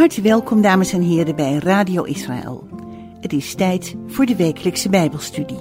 harte 0.00 0.22
welkom, 0.22 0.62
dames 0.62 0.92
en 0.92 1.02
heren, 1.02 1.36
bij 1.36 1.54
Radio 1.54 2.02
Israël. 2.02 2.68
Het 3.20 3.32
is 3.32 3.54
tijd 3.54 3.96
voor 4.06 4.26
de 4.26 4.36
wekelijkse 4.36 4.88
Bijbelstudie. 4.88 5.58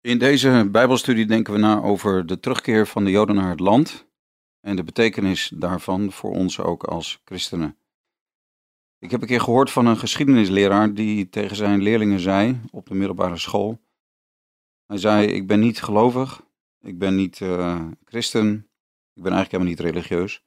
In 0.00 0.18
deze 0.18 0.68
Bijbelstudie 0.70 1.26
denken 1.26 1.52
we 1.52 1.58
na 1.58 1.80
over 1.80 2.26
de 2.26 2.40
terugkeer 2.40 2.86
van 2.86 3.04
de 3.04 3.10
Joden 3.10 3.34
naar 3.34 3.50
het 3.50 3.60
land 3.60 4.06
en 4.66 4.76
de 4.76 4.84
betekenis 4.84 5.52
daarvan 5.54 6.12
voor 6.12 6.30
ons 6.30 6.60
ook 6.60 6.84
als 6.84 7.20
christenen. 7.24 7.76
Ik 8.98 9.10
heb 9.10 9.20
een 9.20 9.26
keer 9.26 9.40
gehoord 9.40 9.70
van 9.70 9.86
een 9.86 9.96
geschiedenisleraar 9.96 10.94
die 10.94 11.28
tegen 11.28 11.56
zijn 11.56 11.82
leerlingen 11.82 12.20
zei 12.20 12.60
op 12.70 12.86
de 12.86 12.94
middelbare 12.94 13.36
school. 13.36 13.80
Hij 14.86 14.96
zei: 14.98 15.26
Ik 15.26 15.46
ben 15.46 15.60
niet 15.60 15.82
gelovig, 15.82 16.42
ik 16.80 16.98
ben 16.98 17.14
niet 17.14 17.40
uh, 17.40 17.88
christen, 18.04 18.68
ik 19.14 19.22
ben 19.22 19.32
eigenlijk 19.32 19.50
helemaal 19.50 19.72
niet 19.72 19.94
religieus. 19.94 20.44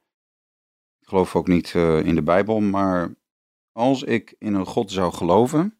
Ik 1.00 1.08
geloof 1.08 1.36
ook 1.36 1.48
niet 1.48 1.74
uh, 1.74 2.04
in 2.04 2.14
de 2.14 2.22
Bijbel, 2.22 2.60
maar 2.60 3.14
als 3.72 4.02
ik 4.02 4.34
in 4.38 4.54
een 4.54 4.66
God 4.66 4.90
zou 4.90 5.12
geloven, 5.12 5.78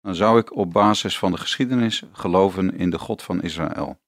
dan 0.00 0.14
zou 0.14 0.38
ik 0.38 0.56
op 0.56 0.72
basis 0.72 1.18
van 1.18 1.30
de 1.30 1.38
geschiedenis 1.38 2.02
geloven 2.12 2.78
in 2.78 2.90
de 2.90 2.98
God 2.98 3.22
van 3.22 3.42
Israël. 3.42 3.98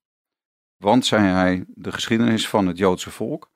Want, 0.76 1.06
zei 1.06 1.22
hij, 1.26 1.64
de 1.68 1.92
geschiedenis 1.92 2.48
van 2.48 2.66
het 2.66 2.78
Joodse 2.78 3.10
volk 3.10 3.50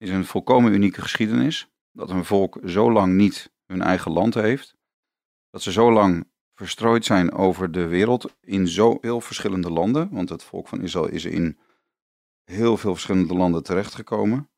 is 0.00 0.10
een 0.10 0.24
volkomen 0.24 0.72
unieke 0.72 1.00
geschiedenis. 1.00 1.68
Dat 1.92 2.10
een 2.10 2.24
volk 2.24 2.58
zo 2.64 2.92
lang 2.92 3.14
niet 3.14 3.52
hun 3.66 3.82
eigen 3.82 4.12
land 4.12 4.34
heeft. 4.34 4.76
Dat 5.50 5.62
ze 5.62 5.72
zo 5.72 5.92
lang 5.92 6.28
verstrooid 6.54 7.04
zijn 7.04 7.32
over 7.32 7.72
de 7.72 7.86
wereld 7.86 8.34
in 8.40 8.68
zo 8.68 8.98
heel 9.00 9.20
verschillende 9.20 9.70
landen. 9.70 10.08
Want 10.10 10.28
het 10.28 10.44
volk 10.44 10.68
van 10.68 10.82
Israël 10.82 11.08
is 11.08 11.24
in 11.24 11.58
heel 12.44 12.76
veel 12.76 12.92
verschillende 12.92 13.34
landen 13.34 13.62
terechtgekomen. 13.62 14.50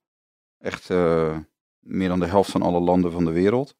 Echt 0.58 0.90
uh, 0.90 1.38
meer 1.78 2.08
dan 2.08 2.20
de 2.20 2.26
helft 2.26 2.50
van 2.50 2.62
alle 2.62 2.80
landen 2.80 3.12
van 3.12 3.24
de 3.24 3.32
wereld. 3.32 3.76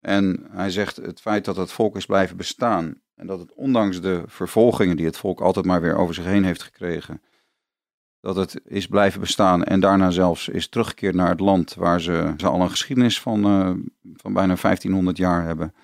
En 0.00 0.46
hij 0.50 0.70
zegt 0.70 0.96
het 0.96 1.20
feit 1.20 1.44
dat 1.44 1.56
het 1.56 1.72
volk 1.72 1.96
is 1.96 2.06
blijven 2.06 2.36
bestaan 2.36 3.02
en 3.14 3.26
dat 3.26 3.38
het 3.38 3.52
ondanks 3.54 4.00
de 4.00 4.22
vervolgingen 4.26 4.96
die 4.96 5.06
het 5.06 5.16
volk 5.16 5.40
altijd 5.40 5.66
maar 5.66 5.80
weer 5.80 5.96
over 5.96 6.14
zich 6.14 6.24
heen 6.24 6.44
heeft 6.44 6.62
gekregen, 6.62 7.22
dat 8.20 8.36
het 8.36 8.60
is 8.64 8.86
blijven 8.86 9.20
bestaan 9.20 9.64
en 9.64 9.80
daarna 9.80 10.10
zelfs 10.10 10.48
is 10.48 10.68
teruggekeerd 10.68 11.14
naar 11.14 11.28
het 11.28 11.40
land 11.40 11.74
waar 11.74 12.00
ze, 12.00 12.34
ze 12.36 12.48
al 12.48 12.60
een 12.60 12.70
geschiedenis 12.70 13.20
van, 13.20 13.46
uh, 13.46 13.70
van 14.14 14.32
bijna 14.32 14.56
1500 14.60 15.16
jaar 15.16 15.44
hebben. 15.44 15.74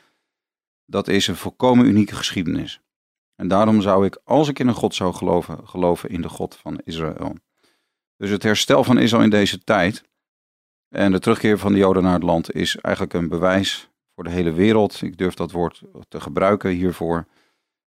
Dat 0.84 1.08
is 1.08 1.26
een 1.26 1.36
volkomen 1.36 1.86
unieke 1.86 2.14
geschiedenis. 2.14 2.80
En 3.34 3.48
daarom 3.48 3.80
zou 3.80 4.06
ik, 4.06 4.20
als 4.24 4.48
ik 4.48 4.58
in 4.58 4.68
een 4.68 4.74
God 4.74 4.94
zou 4.94 5.14
geloven, 5.14 5.68
geloven 5.68 6.10
in 6.10 6.20
de 6.20 6.28
God 6.28 6.56
van 6.56 6.80
Israël. 6.84 7.34
Dus 8.16 8.30
het 8.30 8.42
herstel 8.42 8.84
van 8.84 8.98
Israël 8.98 9.22
in 9.22 9.30
deze 9.30 9.58
tijd 9.58 10.04
en 10.88 11.12
de 11.12 11.18
terugkeer 11.18 11.58
van 11.58 11.72
de 11.72 11.78
Joden 11.78 12.02
naar 12.02 12.12
het 12.12 12.22
land 12.22 12.54
is 12.54 12.76
eigenlijk 12.76 13.14
een 13.14 13.28
bewijs 13.28 13.90
voor 14.14 14.24
de 14.24 14.30
hele 14.30 14.52
wereld. 14.52 15.02
Ik 15.02 15.18
durf 15.18 15.34
dat 15.34 15.50
woord 15.50 15.82
te 16.08 16.20
gebruiken 16.20 16.70
hiervoor. 16.70 17.26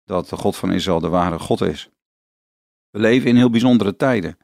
Dat 0.04 0.28
de 0.28 0.36
God 0.36 0.56
van 0.56 0.72
Israël 0.72 1.00
de 1.00 1.08
ware 1.08 1.38
God 1.38 1.60
is. 1.60 1.90
We 2.92 2.98
leven 2.98 3.28
in 3.28 3.36
heel 3.36 3.50
bijzondere 3.50 3.96
tijden. 3.96 4.38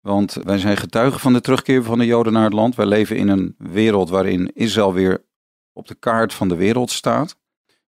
Want 0.00 0.32
wij 0.32 0.58
zijn 0.58 0.76
getuigen 0.76 1.20
van 1.20 1.32
de 1.32 1.40
terugkeer 1.40 1.82
van 1.82 1.98
de 1.98 2.06
Joden 2.06 2.32
naar 2.32 2.44
het 2.44 2.52
land. 2.52 2.74
Wij 2.74 2.86
leven 2.86 3.16
in 3.16 3.28
een 3.28 3.54
wereld 3.58 4.10
waarin 4.10 4.52
Israël 4.54 4.92
weer 4.92 5.24
op 5.72 5.88
de 5.88 5.94
kaart 5.94 6.34
van 6.34 6.48
de 6.48 6.56
wereld 6.56 6.90
staat. 6.90 7.36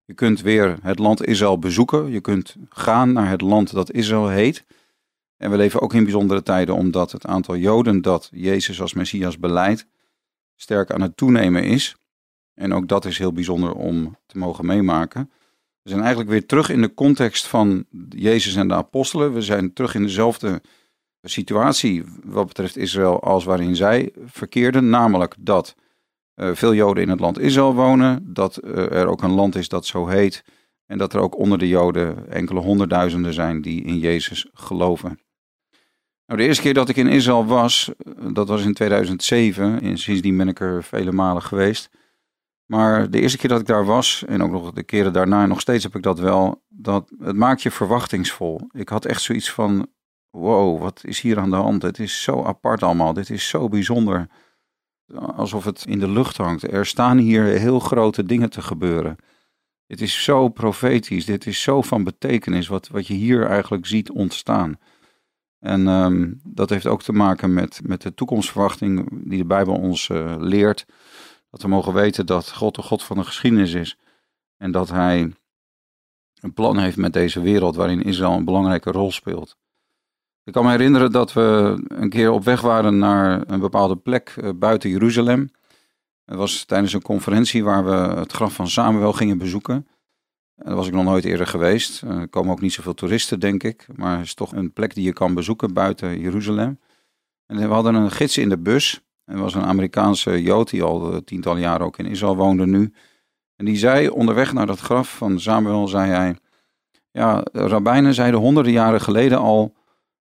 Je 0.05 0.15
kunt 0.15 0.41
weer 0.41 0.79
het 0.83 0.99
land 0.99 1.27
Israël 1.27 1.59
bezoeken. 1.59 2.11
Je 2.11 2.21
kunt 2.21 2.57
gaan 2.69 3.13
naar 3.13 3.31
het 3.31 3.41
land 3.41 3.73
dat 3.73 3.93
Israël 3.93 4.29
heet. 4.29 4.65
En 5.37 5.51
we 5.51 5.57
leven 5.57 5.81
ook 5.81 5.95
in 5.95 6.03
bijzondere 6.03 6.43
tijden 6.43 6.75
omdat 6.75 7.13
het 7.13 7.27
aantal 7.27 7.57
Joden 7.57 8.03
dat 8.03 8.29
Jezus 8.33 8.81
als 8.81 8.95
Messias 8.95 9.39
beleidt 9.39 9.87
sterk 10.57 10.91
aan 10.91 11.01
het 11.01 11.17
toenemen 11.17 11.65
is. 11.65 11.97
En 12.55 12.75
ook 12.75 12.89
dat 12.89 13.05
is 13.05 13.19
heel 13.19 13.33
bijzonder 13.33 13.73
om 13.73 14.17
te 14.27 14.39
mogen 14.39 14.67
meemaken. 14.67 15.31
We 15.85 15.91
zijn 15.91 16.03
eigenlijk 16.03 16.31
weer 16.31 16.47
terug 16.47 16.69
in 16.69 16.81
de 16.81 16.95
context 16.95 17.47
van 17.47 17.85
Jezus 18.09 18.55
en 18.55 18.69
de 18.69 18.75
apostelen. 18.75 19.33
We 19.33 19.43
zijn 19.43 19.73
terug 19.73 19.95
in 19.95 20.03
dezelfde 20.03 20.63
situatie 21.23 22.05
wat 22.25 22.47
betreft 22.47 22.77
Israël 22.77 23.23
als 23.23 23.45
waarin 23.45 23.77
zij 23.77 24.13
verkeerden. 24.25 24.89
Namelijk 24.89 25.35
dat 25.39 25.75
uh, 26.37 26.51
veel 26.53 26.75
Joden 26.75 27.03
in 27.03 27.09
het 27.09 27.21
land 27.21 27.39
Israël 27.39 27.75
wonen. 27.75 28.35
Dat 28.35 28.61
uh, 28.65 28.93
er 28.93 29.07
ook 29.07 29.23
een 29.23 29.31
land 29.31 29.55
is 29.55 29.69
dat 29.69 29.87
zo 29.87 30.07
heet. 30.07 30.45
En 30.87 30.99
dat 30.99 31.13
er 31.13 31.21
ook 31.21 31.39
onder 31.39 31.59
de 31.59 31.69
Joden 31.69 32.31
enkele 32.31 32.61
honderdduizenden 32.61 33.35
zijn 33.35 33.63
die 33.63 33.83
in 33.83 33.99
Jezus 33.99 34.47
geloven. 34.53 35.19
Nou, 36.27 36.41
de 36.41 36.47
eerste 36.47 36.63
keer 36.63 36.75
dat 36.75 36.89
ik 36.89 36.97
in 36.97 37.09
Israël 37.09 37.47
was, 37.47 37.91
dat 38.33 38.49
was 38.49 38.65
in 38.65 38.75
2007. 38.75 39.81
En 39.81 39.99
sindsdien 39.99 40.37
ben 40.37 40.49
ik 40.49 40.61
er 40.61 40.85
vele 40.85 41.13
malen 41.13 41.43
geweest. 41.43 41.91
Maar 42.67 43.11
de 43.11 43.21
eerste 43.21 43.39
keer 43.39 43.49
dat 43.49 43.61
ik 43.61 43.67
daar 43.67 43.85
was, 43.85 44.25
en 44.27 44.43
ook 44.43 44.51
nog 44.51 44.73
de 44.73 44.83
keren 44.83 45.13
daarna, 45.13 45.47
nog 45.47 45.61
steeds 45.61 45.85
heb 45.85 45.95
ik 45.97 46.03
dat 46.03 46.19
wel, 46.19 46.63
dat, 46.69 47.13
het 47.19 47.37
maakt 47.37 47.63
je 47.63 47.71
verwachtingsvol. 47.71 48.61
Ik 48.71 48.89
had 48.89 49.05
echt 49.05 49.23
zoiets 49.23 49.51
van, 49.51 49.87
wow, 50.31 50.81
wat 50.81 51.01
is 51.05 51.21
hier 51.21 51.39
aan 51.39 51.51
de 51.51 51.57
hand? 51.57 51.83
Het 51.83 51.99
is 51.99 52.23
zo 52.23 52.45
apart 52.45 52.83
allemaal, 52.83 53.13
dit 53.13 53.31
is 53.31 53.49
zo 53.49 53.69
bijzonder. 53.69 54.29
Alsof 55.15 55.65
het 55.65 55.85
in 55.89 55.99
de 55.99 56.09
lucht 56.09 56.37
hangt. 56.37 56.73
Er 56.73 56.87
staan 56.87 57.19
hier 57.19 57.45
heel 57.45 57.81
grote 57.81 58.25
dingen 58.25 58.51
te 58.51 58.63
gebeuren. 58.63 59.17
Dit 59.87 60.01
is 60.01 60.25
zo 60.25 60.49
profetisch, 60.49 61.25
dit 61.25 61.47
is 61.47 61.63
zo 61.63 61.83
van 61.83 62.05
betekenis, 62.05 62.69
wat, 62.69 62.89
wat 62.89 63.07
je 63.07 63.15
hier 63.15 63.47
eigenlijk 63.47 63.87
ziet 63.87 64.11
ontstaan. 64.11 64.79
En 65.59 65.87
um, 65.87 66.41
dat 66.45 66.71
heeft 66.71 66.87
ook 66.87 67.03
te 67.03 67.13
maken 67.13 67.53
met, 67.53 67.81
met 67.83 68.03
de 68.03 68.15
toekomstverwachting 68.15 69.09
die 69.29 69.39
de 69.39 69.45
Bijbel 69.45 69.75
ons 69.75 70.09
uh, 70.09 70.35
leert. 70.39 70.87
Dat 71.55 71.63
we 71.63 71.69
mogen 71.69 71.93
weten 71.93 72.27
dat 72.27 72.53
God 72.53 72.75
de 72.75 72.83
God 72.83 73.03
van 73.03 73.17
de 73.17 73.25
geschiedenis 73.25 73.73
is. 73.73 73.99
En 74.57 74.71
dat 74.71 74.89
hij 74.89 75.33
een 76.41 76.53
plan 76.53 76.79
heeft 76.79 76.97
met 76.97 77.13
deze 77.13 77.41
wereld 77.41 77.77
waarin 77.77 78.03
Israël 78.03 78.33
een 78.33 78.45
belangrijke 78.45 78.91
rol 78.91 79.13
speelt. 79.13 79.57
Ik 80.45 80.53
kan 80.53 80.65
me 80.65 80.71
herinneren 80.71 81.13
dat 81.13 81.33
we 81.33 81.79
een 81.89 82.09
keer 82.09 82.31
op 82.31 82.45
weg 82.45 82.61
waren 82.61 82.99
naar 82.99 83.43
een 83.47 83.61
bepaalde 83.61 83.97
plek 83.97 84.35
eh, 84.37 84.51
buiten 84.55 84.91
Jeruzalem. 84.91 85.51
Het 86.25 86.37
was 86.37 86.65
tijdens 86.65 86.93
een 86.93 87.03
conferentie 87.03 87.65
waar 87.65 87.85
we 87.85 88.21
het 88.21 88.33
graf 88.33 88.55
van 88.55 88.69
Samuel 88.69 89.13
gingen 89.13 89.39
bezoeken. 89.39 89.75
En 90.55 90.67
daar 90.67 90.75
was 90.75 90.87
ik 90.87 90.93
nog 90.93 91.05
nooit 91.05 91.25
eerder 91.25 91.47
geweest. 91.47 92.01
Er 92.03 92.29
komen 92.29 92.53
ook 92.53 92.61
niet 92.61 92.73
zoveel 92.73 92.95
toeristen, 92.95 93.41
denk 93.41 93.63
ik. 93.63 93.87
Maar 93.97 94.17
het 94.17 94.27
is 94.27 94.35
toch 94.35 94.53
een 94.53 94.73
plek 94.73 94.95
die 94.95 95.05
je 95.05 95.13
kan 95.13 95.35
bezoeken 95.35 95.73
buiten 95.73 96.21
Jeruzalem. 96.21 96.81
En 97.47 97.57
we 97.57 97.75
hadden 97.75 97.95
een 97.95 98.11
gids 98.11 98.39
in 98.39 98.49
de 98.49 98.59
bus. 98.59 99.04
Er 99.25 99.39
was 99.39 99.55
een 99.55 99.65
Amerikaanse 99.65 100.43
Jood 100.43 100.71
die 100.71 100.83
al 100.83 101.13
eh, 101.13 101.19
tientallen 101.19 101.61
jaren 101.61 101.87
ook 101.87 101.99
in 101.99 102.07
Israël 102.07 102.37
woonde 102.37 102.67
nu. 102.67 102.93
En 103.57 103.65
die 103.65 103.77
zei 103.77 104.09
onderweg 104.09 104.53
naar 104.53 104.67
dat 104.67 104.81
graf 104.81 105.17
van 105.17 105.41
Samuel, 105.41 105.89
zei 105.89 106.11
hij, 106.11 106.37
ja, 107.11 107.45
rabbijnen 107.53 108.15
zeiden 108.15 108.41
honderden 108.41 108.73
jaren 108.73 109.01
geleden 109.01 109.39
al 109.39 109.75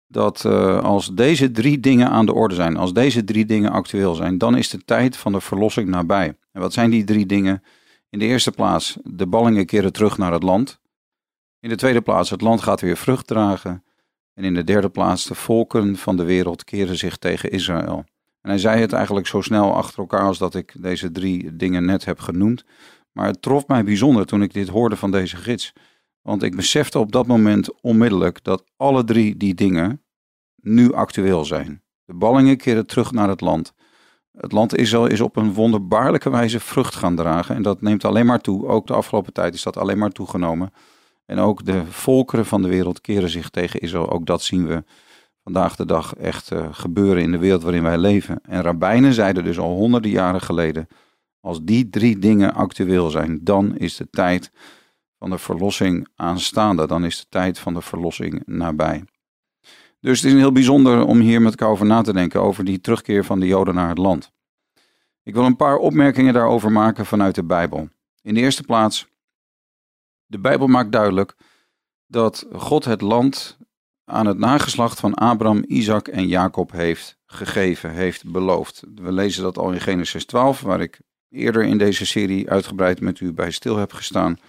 dat 0.08 0.44
uh, 0.44 0.80
als 0.80 1.14
deze 1.14 1.52
drie 1.52 1.80
dingen 1.80 2.10
aan 2.10 2.26
de 2.26 2.34
orde 2.34 2.56
zijn, 2.56 2.78
als 2.78 2.94
deze 2.94 3.24
drie 3.24 3.46
dingen 3.46 3.72
actueel 3.72 4.16
zijn, 4.16 4.38
dan 4.38 4.58
is 4.58 4.70
de 4.70 4.86
tijd 4.86 5.18
van 5.18 5.32
de 5.32 5.42
verlossing 5.42 5.90
nabij. 5.90 6.38
En 6.52 6.62
wat 6.62 6.74
zijn 6.74 6.90
die 6.90 7.04
drie 7.04 7.26
dingen? 7.26 7.64
In 8.10 8.20
de 8.20 8.26
eerste 8.26 8.52
plaats, 8.52 8.98
de 9.04 9.28
ballingen 9.28 9.66
keren 9.66 9.94
terug 9.94 10.18
naar 10.18 10.32
het 10.32 10.44
land. 10.44 10.80
In 11.60 11.70
de 11.70 11.76
tweede 11.76 12.02
plaats, 12.02 12.30
het 12.30 12.42
land 12.42 12.62
gaat 12.62 12.82
weer 12.82 12.98
vrucht 12.98 13.28
dragen. 13.28 13.84
En 14.34 14.44
in 14.44 14.54
de 14.54 14.64
derde 14.64 14.90
plaats, 14.90 15.26
de 15.26 15.36
volken 15.36 15.96
van 15.96 16.18
de 16.18 16.24
wereld 16.24 16.64
keren 16.64 16.98
zich 16.98 17.18
tegen 17.18 17.52
Israël. 17.52 18.06
En 18.42 18.50
hij 18.50 18.60
zei 18.60 18.82
het 18.82 18.94
eigenlijk 18.94 19.28
zo 19.28 19.42
snel 19.42 19.76
achter 19.76 20.00
elkaar 20.00 20.22
als 20.22 20.38
dat 20.38 20.56
ik 20.56 20.76
deze 20.80 21.12
drie 21.12 21.56
dingen 21.56 21.86
net 21.86 22.06
heb 22.06 22.20
genoemd. 22.20 22.66
Maar 23.12 23.28
het 23.28 23.42
trof 23.42 23.68
mij 23.68 23.84
bijzonder 23.84 24.26
toen 24.26 24.42
ik 24.42 24.54
dit 24.54 24.68
hoorde 24.68 24.96
van 24.96 25.12
deze 25.12 25.38
gids. 25.38 25.74
Want 26.22 26.44
ik 26.44 26.56
besefte 26.56 27.00
op 27.00 27.12
dat 27.12 27.28
moment 27.28 27.82
onmiddellijk 27.82 28.44
dat 28.44 28.64
alle 28.78 29.04
drie 29.04 29.38
die 29.38 29.54
dingen 29.54 30.04
nu 30.56 30.94
actueel 30.94 31.46
zijn. 31.46 31.82
De 32.06 32.14
ballingen 32.14 32.58
keren 32.58 32.86
terug 32.86 33.12
naar 33.12 33.30
het 33.30 33.42
land. 33.42 33.74
Het 34.32 34.52
land 34.52 34.78
Israël 34.78 35.08
is 35.08 35.22
op 35.22 35.36
een 35.36 35.54
wonderbaarlijke 35.54 36.30
wijze 36.30 36.60
vrucht 36.60 36.96
gaan 36.96 37.16
dragen. 37.16 37.56
En 37.56 37.62
dat 37.62 37.82
neemt 37.82 38.06
alleen 38.06 38.26
maar 38.26 38.42
toe. 38.42 38.68
Ook 38.68 38.88
de 38.88 38.94
afgelopen 38.94 39.34
tijd 39.34 39.54
is 39.54 39.64
dat 39.64 39.78
alleen 39.78 39.98
maar 39.98 40.10
toegenomen. 40.10 40.74
En 41.26 41.40
ook 41.40 41.66
de 41.66 41.86
volkeren 41.86 42.46
van 42.46 42.62
de 42.62 42.68
wereld 42.68 43.02
keren 43.02 43.30
zich 43.30 43.50
tegen 43.50 43.80
Israël. 43.80 44.10
Ook 44.10 44.26
dat 44.26 44.42
zien 44.42 44.68
we 44.68 44.84
vandaag 45.48 45.76
de 45.76 45.86
dag 45.86 46.16
echt 46.16 46.52
uh, 46.52 46.68
gebeuren 46.72 47.24
in 47.24 47.32
de 47.32 47.38
wereld 47.38 47.64
waarin 47.64 47.84
wij 47.84 47.98
leven. 47.98 48.40
En 48.42 48.62
rabbijnen 48.62 49.14
zeiden 49.14 49.44
dus 49.44 49.60
al 49.60 49.76
honderden 49.76 50.12
jaren 50.12 50.42
geleden, 50.42 50.88
als 51.40 51.60
die 51.64 51.90
drie 51.90 52.20
dingen 52.20 52.54
actueel 52.54 53.10
zijn, 53.10 53.40
dan 53.44 53.78
is 53.78 53.96
de 53.96 54.10
tijd 54.10 54.52
van 55.20 55.30
de 55.30 55.38
verlossing 55.38 56.08
aanstaande. 56.16 56.88
Dan 56.88 57.06
is 57.06 57.20
de 57.20 57.26
tijd 57.30 57.60
van 57.60 57.74
de 57.74 57.82
verlossing 57.82 58.42
nabij. 58.46 59.04
Dus 60.00 60.22
het 60.22 60.32
is 60.32 60.40
heel 60.40 60.52
bijzonder 60.52 61.06
om 61.06 61.20
hier 61.20 61.42
met 61.42 61.52
elkaar 61.52 61.70
over 61.70 61.86
na 61.86 62.02
te 62.02 62.14
denken, 62.14 62.42
over 62.42 62.64
die 62.64 62.82
terugkeer 62.82 63.26
van 63.26 63.40
de 63.40 63.48
Joden 63.48 63.76
naar 63.76 63.90
het 63.90 63.98
land. 63.98 64.32
Ik 65.24 65.34
wil 65.34 65.46
een 65.46 65.56
paar 65.56 65.78
opmerkingen 65.78 66.34
daarover 66.34 66.72
maken 66.72 67.06
vanuit 67.06 67.36
de 67.36 67.44
Bijbel. 67.44 67.90
In 68.22 68.34
de 68.34 68.40
eerste 68.40 68.64
plaats, 68.64 69.08
de 70.26 70.40
Bijbel 70.40 70.68
maakt 70.68 70.92
duidelijk 70.92 71.36
dat 72.08 72.48
God 72.52 72.86
het 72.86 73.02
land 73.02 73.57
aan 74.10 74.26
het 74.26 74.38
nageslacht 74.38 75.00
van 75.00 75.14
Abraham, 75.14 75.64
Isaac 75.68 76.08
en 76.08 76.28
Jacob 76.28 76.72
heeft 76.72 77.18
gegeven, 77.26 77.92
heeft 77.92 78.32
beloofd. 78.32 78.84
We 78.96 79.12
lezen 79.12 79.44
dat 79.44 79.58
al 79.58 79.72
in 79.72 79.82
Genesis 79.82 80.26
12, 80.26 80.62
waar 80.62 80.82
ik 80.82 81.00
eerder 81.30 81.64
in 81.64 81.78
deze 81.78 82.06
serie 82.06 82.50
uitgebreid 82.50 83.02
met 83.02 83.20
u 83.20 83.34
bij 83.34 83.52
stil 83.52 83.78
heb 83.78 83.94
gestaan. 83.94 84.40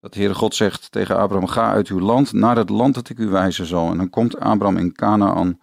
Dat 0.00 0.12
de 0.12 0.18
Heere 0.18 0.34
God 0.34 0.54
zegt 0.54 0.92
tegen 0.92 1.16
Abraham: 1.16 1.46
Ga 1.46 1.70
uit 1.70 1.88
uw 1.88 2.00
land 2.00 2.32
naar 2.32 2.56
het 2.56 2.68
land 2.68 2.94
dat 2.94 3.08
ik 3.08 3.18
u 3.18 3.28
wijzen 3.28 3.66
zal. 3.66 3.90
En 3.90 3.96
dan 3.96 4.10
komt 4.10 4.40
Abraham 4.40 4.76
in 4.76 4.92
Canaan. 4.92 5.60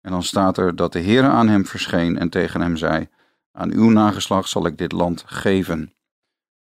En 0.00 0.10
dan 0.10 0.22
staat 0.22 0.58
er 0.58 0.76
dat 0.76 0.92
de 0.92 1.00
Heere 1.00 1.28
aan 1.28 1.48
hem 1.48 1.66
verscheen 1.66 2.18
en 2.18 2.28
tegen 2.28 2.60
hem 2.60 2.76
zei: 2.76 3.08
Aan 3.52 3.72
uw 3.72 3.90
nageslacht 3.90 4.48
zal 4.48 4.66
ik 4.66 4.78
dit 4.78 4.92
land 4.92 5.22
geven. 5.26 5.80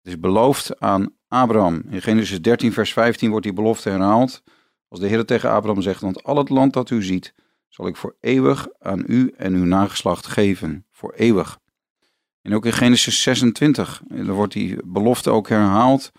Het 0.02 0.14
is 0.14 0.20
beloofd 0.20 0.80
aan 0.80 1.14
Abraham. 1.28 1.82
In 1.88 2.02
Genesis 2.02 2.42
13, 2.42 2.72
vers 2.72 2.92
15 2.92 3.30
wordt 3.30 3.44
die 3.44 3.54
belofte 3.54 3.90
herhaald. 3.90 4.42
Als 4.88 5.00
de 5.00 5.06
Heer 5.06 5.24
tegen 5.24 5.50
Abraham 5.50 5.82
zegt: 5.82 6.00
Want 6.00 6.22
al 6.22 6.36
het 6.36 6.48
land 6.48 6.72
dat 6.72 6.90
u 6.90 7.02
ziet, 7.02 7.34
zal 7.68 7.86
ik 7.86 7.96
voor 7.96 8.16
eeuwig 8.20 8.68
aan 8.78 9.04
u 9.06 9.32
en 9.36 9.54
uw 9.54 9.64
nageslacht 9.64 10.26
geven. 10.26 10.86
Voor 10.90 11.12
eeuwig. 11.12 11.58
En 12.42 12.54
ook 12.54 12.64
in 12.64 12.72
Genesis 12.72 13.22
26, 13.22 14.02
er 14.08 14.32
wordt 14.32 14.52
die 14.52 14.76
belofte 14.84 15.30
ook 15.30 15.48
herhaald 15.48 16.12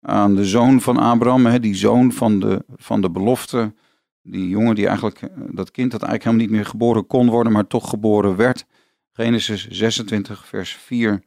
aan 0.00 0.34
de 0.34 0.44
zoon 0.44 0.80
van 0.80 0.96
Abraham, 0.96 1.60
die 1.60 1.74
zoon 1.74 2.12
van 2.12 2.40
de, 2.40 2.64
van 2.76 3.00
de 3.00 3.10
belofte. 3.10 3.74
Die 4.22 4.48
jongen 4.48 4.74
die 4.74 4.86
eigenlijk, 4.86 5.22
eh, 5.22 5.28
dat 5.50 5.70
kind 5.70 5.90
dat 5.90 6.02
eigenlijk 6.02 6.22
helemaal 6.24 6.46
niet 6.46 6.56
meer 6.56 6.66
geboren 6.66 7.06
kon 7.06 7.30
worden, 7.30 7.52
maar 7.52 7.66
toch 7.66 7.88
geboren 7.88 8.36
werd. 8.36 8.66
Genesis 9.12 9.68
26, 9.68 10.46
vers 10.46 10.72
4. 10.72 11.22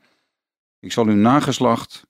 Ik 0.80 0.92
zal 0.92 1.06
uw 1.06 1.16
nageslacht 1.16 2.08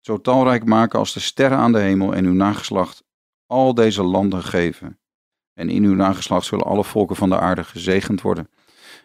zo 0.00 0.20
talrijk 0.20 0.64
maken 0.64 0.98
als 0.98 1.12
de 1.12 1.20
sterren 1.20 1.58
aan 1.58 1.72
de 1.72 1.78
hemel 1.78 2.14
en 2.14 2.24
uw 2.24 2.32
nageslacht 2.32 3.04
al 3.48 3.74
deze 3.74 4.02
landen 4.02 4.42
geven. 4.42 4.98
En 5.54 5.68
in 5.68 5.84
uw 5.84 5.94
nageslacht 5.94 6.46
zullen 6.46 6.66
alle 6.66 6.84
volken 6.84 7.16
van 7.16 7.28
de 7.28 7.38
aarde 7.38 7.64
gezegend 7.64 8.20
worden. 8.20 8.48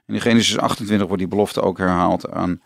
En 0.06 0.14
in 0.14 0.22
Genesis 0.22 0.58
28 0.58 1.08
wordt 1.08 1.22
die 1.22 1.32
belofte 1.32 1.62
ook 1.62 1.78
herhaald 1.78 2.30
aan 2.30 2.62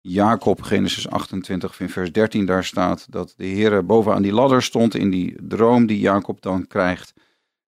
Jacob, 0.00 0.62
Genesis 0.62 1.08
28, 1.08 1.80
in 1.80 1.88
vers 1.88 2.12
13, 2.12 2.46
daar 2.46 2.64
staat 2.64 3.06
dat 3.10 3.34
de 3.36 3.46
Heer 3.46 3.86
bovenaan 3.86 4.22
die 4.22 4.32
ladder 4.32 4.62
stond 4.62 4.94
in 4.94 5.10
die 5.10 5.36
droom 5.42 5.86
die 5.86 5.98
Jacob 5.98 6.42
dan 6.42 6.66
krijgt. 6.66 7.14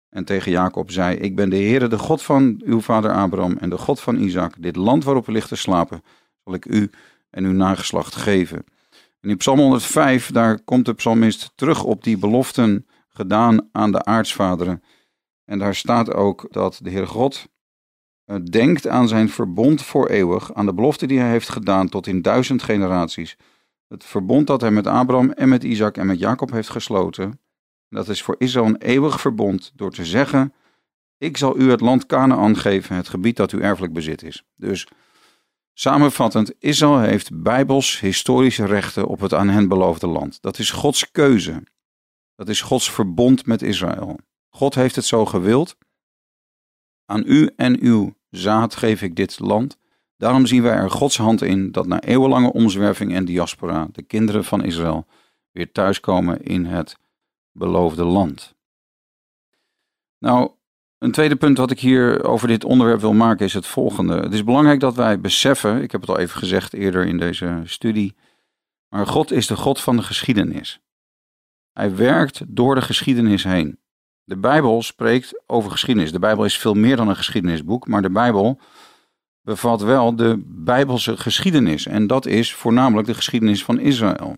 En 0.10 0.26
tegen 0.26 0.52
Jacob 0.52 0.92
zei, 0.92 1.16
ik 1.16 1.36
ben 1.36 1.50
de 1.50 1.56
Heere, 1.56 1.88
de 1.88 1.98
God 1.98 2.22
van 2.22 2.62
uw 2.66 2.82
vader 2.82 3.12
Abraham 3.12 3.58
en 3.58 3.70
de 3.70 3.78
God 3.78 4.00
van 4.00 4.18
Isaac. 4.18 4.54
Dit 4.60 4.76
land 4.76 5.04
waarop 5.04 5.28
u 5.28 5.32
ligt 5.32 5.48
te 5.48 5.56
slapen, 5.56 6.04
zal 6.44 6.54
ik 6.54 6.66
u 6.66 6.90
en 7.30 7.46
uw 7.46 7.52
nageslacht 7.52 8.16
geven. 8.16 8.66
En 9.22 9.30
in 9.30 9.38
Psalm 9.38 9.60
105, 9.60 10.32
daar 10.32 10.60
komt 10.60 10.86
de 10.86 10.94
psalmist 10.94 11.52
terug 11.56 11.84
op 11.84 12.04
die 12.04 12.18
beloften 12.18 12.86
gedaan 13.14 13.70
aan 13.72 13.92
de 13.92 14.06
aartsvaderen. 14.06 14.84
En 15.46 15.60
daar 15.60 15.76
staat 15.76 16.14
ook 16.14 16.48
dat 16.50 16.80
de 16.84 16.90
Heer 16.90 17.08
God 17.08 17.48
eh, 18.26 18.36
denkt 18.44 18.88
aan 18.88 19.08
zijn 19.08 19.30
verbond 19.30 19.82
voor 19.82 20.08
eeuwig, 20.08 20.54
aan 20.54 20.66
de 20.66 20.74
belofte 20.74 21.06
die 21.06 21.20
hij 21.20 21.30
heeft 21.30 21.50
gedaan 21.50 21.90
tot 21.90 22.08
in 22.08 22.22
duizend 22.22 22.64
generaties. 22.64 23.38
Het 23.88 24.04
verbond 24.04 24.48
dat 24.48 24.62
hij 24.62 24.72
met 24.72 24.88
Abraham 24.88 25.32
en 25.32 25.50
met 25.50 25.64
Isaac 25.64 25.98
en 25.98 26.06
met 26.06 26.20
Jacob 26.20 26.52
heeft 26.52 26.70
gesloten. 26.70 27.40
Dat 27.90 28.10
is 28.10 28.24
voor 28.24 28.36
Israël 28.38 28.66
een 28.66 28.78
eeuwig 28.78 29.22
verbond 29.22 29.72
door 29.76 29.92
te 29.92 30.06
zeggen: 30.06 30.54
Ik 31.18 31.38
zal 31.38 31.60
u 31.60 31.70
het 31.70 31.82
land 31.82 32.06
Canaan 32.06 32.58
geven, 32.58 32.96
het 32.96 33.08
gebied 33.08 33.36
dat 33.36 33.52
uw 33.52 33.60
erfelijk 33.60 33.94
bezit 33.94 34.24
is. 34.24 34.44
Dus 34.56 34.88
samenvattend, 35.74 36.54
Israël 36.60 37.00
heeft 37.00 37.42
bijbels 37.42 38.00
historische 38.00 38.66
rechten 38.66 39.08
op 39.08 39.20
het 39.20 39.34
aan 39.34 39.50
hen 39.50 39.68
beloofde 39.68 40.08
land. 40.08 40.42
Dat 40.42 40.60
is 40.60 40.72
Gods 40.72 41.12
keuze. 41.12 41.64
Dat 42.44 42.52
is 42.52 42.62
Gods 42.62 42.92
verbond 42.92 43.46
met 43.46 43.62
Israël. 43.62 44.20
God 44.50 44.76
heeft 44.76 44.96
het 44.96 45.06
zo 45.06 45.26
gewild. 45.26 45.78
Aan 47.06 47.24
u 47.26 47.50
en 47.56 47.80
uw 47.82 48.14
zaad 48.30 48.76
geef 48.76 49.02
ik 49.02 49.16
dit 49.16 49.40
land. 49.40 49.78
Daarom 50.18 50.46
zien 50.46 50.62
wij 50.62 50.74
er 50.74 50.90
Gods 50.92 51.18
hand 51.18 51.42
in 51.42 51.72
dat 51.72 51.88
na 51.88 52.02
eeuwenlange 52.02 52.54
omzwerving 52.54 53.14
en 53.14 53.26
diaspora 53.26 53.88
de 53.92 54.02
kinderen 54.02 54.44
van 54.44 54.64
Israël 54.64 55.08
weer 55.52 55.72
thuiskomen 55.72 56.42
in 56.42 56.66
het 56.66 56.98
beloofde 57.52 58.04
land. 58.04 58.56
Nou, 60.20 60.52
een 60.98 61.12
tweede 61.12 61.36
punt 61.36 61.58
wat 61.58 61.72
ik 61.72 61.80
hier 61.80 62.24
over 62.24 62.48
dit 62.48 62.64
onderwerp 62.64 63.00
wil 63.00 63.14
maken 63.14 63.46
is 63.46 63.54
het 63.54 63.68
volgende. 63.68 64.16
Het 64.20 64.34
is 64.34 64.44
belangrijk 64.44 64.80
dat 64.80 64.96
wij 64.96 65.20
beseffen, 65.20 65.82
ik 65.82 65.92
heb 65.92 66.02
het 66.02 66.10
al 66.10 66.20
even 66.20 66.38
gezegd 66.38 66.74
eerder 66.74 67.06
in 67.06 67.18
deze 67.18 67.62
studie, 67.66 68.16
maar 68.90 69.08
God 69.08 69.32
is 69.32 69.48
de 69.48 69.56
God 69.56 69.82
van 69.82 69.96
de 69.96 70.04
geschiedenis. 70.04 70.82
Hij 71.74 71.96
werkt 71.96 72.42
door 72.48 72.76
de 72.76 72.82
geschiedenis 72.82 73.44
heen. 73.44 73.80
De 74.24 74.38
Bijbel 74.38 74.82
spreekt 74.82 75.44
over 75.48 75.72
geschiedenis. 75.72 76.12
De 76.12 76.20
Bijbel 76.20 76.46
is 76.46 76.58
veel 76.58 76.74
meer 76.74 76.96
dan 76.96 77.08
een 77.08 77.16
geschiedenisboek, 77.16 77.88
maar 77.88 78.02
de 78.02 78.12
Bijbel 78.12 78.60
bevat 79.42 79.82
wel 79.82 80.16
de 80.16 80.44
Bijbelse 80.46 81.18
geschiedenis. 81.18 81.86
En 81.86 82.08
dat 82.08 82.26
is 82.26 82.54
voornamelijk 82.54 83.08
de 83.08 83.14
geschiedenis 83.14 83.64
van 83.64 83.80
Israël. 83.80 84.36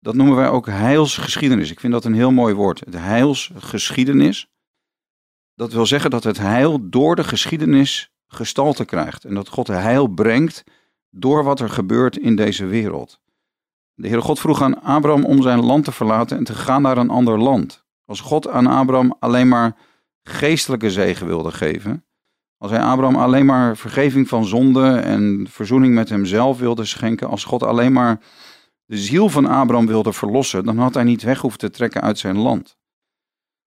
Dat 0.00 0.14
noemen 0.14 0.36
wij 0.36 0.48
ook 0.48 0.66
heilsgeschiedenis. 0.66 1.70
Ik 1.70 1.80
vind 1.80 1.92
dat 1.92 2.04
een 2.04 2.14
heel 2.14 2.32
mooi 2.32 2.54
woord. 2.54 2.80
Het 2.80 2.94
heilsgeschiedenis. 2.94 4.48
Dat 5.54 5.72
wil 5.72 5.86
zeggen 5.86 6.10
dat 6.10 6.24
het 6.24 6.38
heil 6.38 6.90
door 6.90 7.16
de 7.16 7.24
geschiedenis 7.24 8.12
gestalte 8.26 8.84
krijgt. 8.84 9.24
En 9.24 9.34
dat 9.34 9.48
God 9.48 9.66
heil 9.66 10.06
brengt 10.06 10.64
door 11.10 11.44
wat 11.44 11.60
er 11.60 11.70
gebeurt 11.70 12.16
in 12.16 12.36
deze 12.36 12.66
wereld. 12.66 13.20
De 14.00 14.06
Heere 14.06 14.22
God 14.22 14.40
vroeg 14.40 14.62
aan 14.62 14.82
Abraham 14.82 15.24
om 15.24 15.42
zijn 15.42 15.64
land 15.64 15.84
te 15.84 15.92
verlaten 15.92 16.36
en 16.36 16.44
te 16.44 16.54
gaan 16.54 16.82
naar 16.82 16.98
een 16.98 17.10
ander 17.10 17.38
land. 17.38 17.84
Als 18.04 18.20
God 18.20 18.48
aan 18.48 18.66
Abraham 18.66 19.16
alleen 19.18 19.48
maar 19.48 19.76
geestelijke 20.22 20.90
zegen 20.90 21.26
wilde 21.26 21.50
geven, 21.50 22.04
als 22.58 22.70
hij 22.70 22.80
Abraham 22.80 23.16
alleen 23.16 23.46
maar 23.46 23.76
vergeving 23.76 24.28
van 24.28 24.44
zonde 24.44 24.96
en 24.96 25.46
verzoening 25.50 25.94
met 25.94 26.08
hemzelf 26.08 26.58
wilde 26.58 26.84
schenken, 26.84 27.28
als 27.28 27.44
God 27.44 27.62
alleen 27.62 27.92
maar 27.92 28.20
de 28.84 28.98
ziel 28.98 29.28
van 29.28 29.46
Abraham 29.46 29.86
wilde 29.86 30.12
verlossen, 30.12 30.64
dan 30.64 30.78
had 30.78 30.94
hij 30.94 31.04
niet 31.04 31.22
weg 31.22 31.40
hoeven 31.40 31.58
te 31.58 31.70
trekken 31.70 32.00
uit 32.00 32.18
zijn 32.18 32.38
land. 32.38 32.76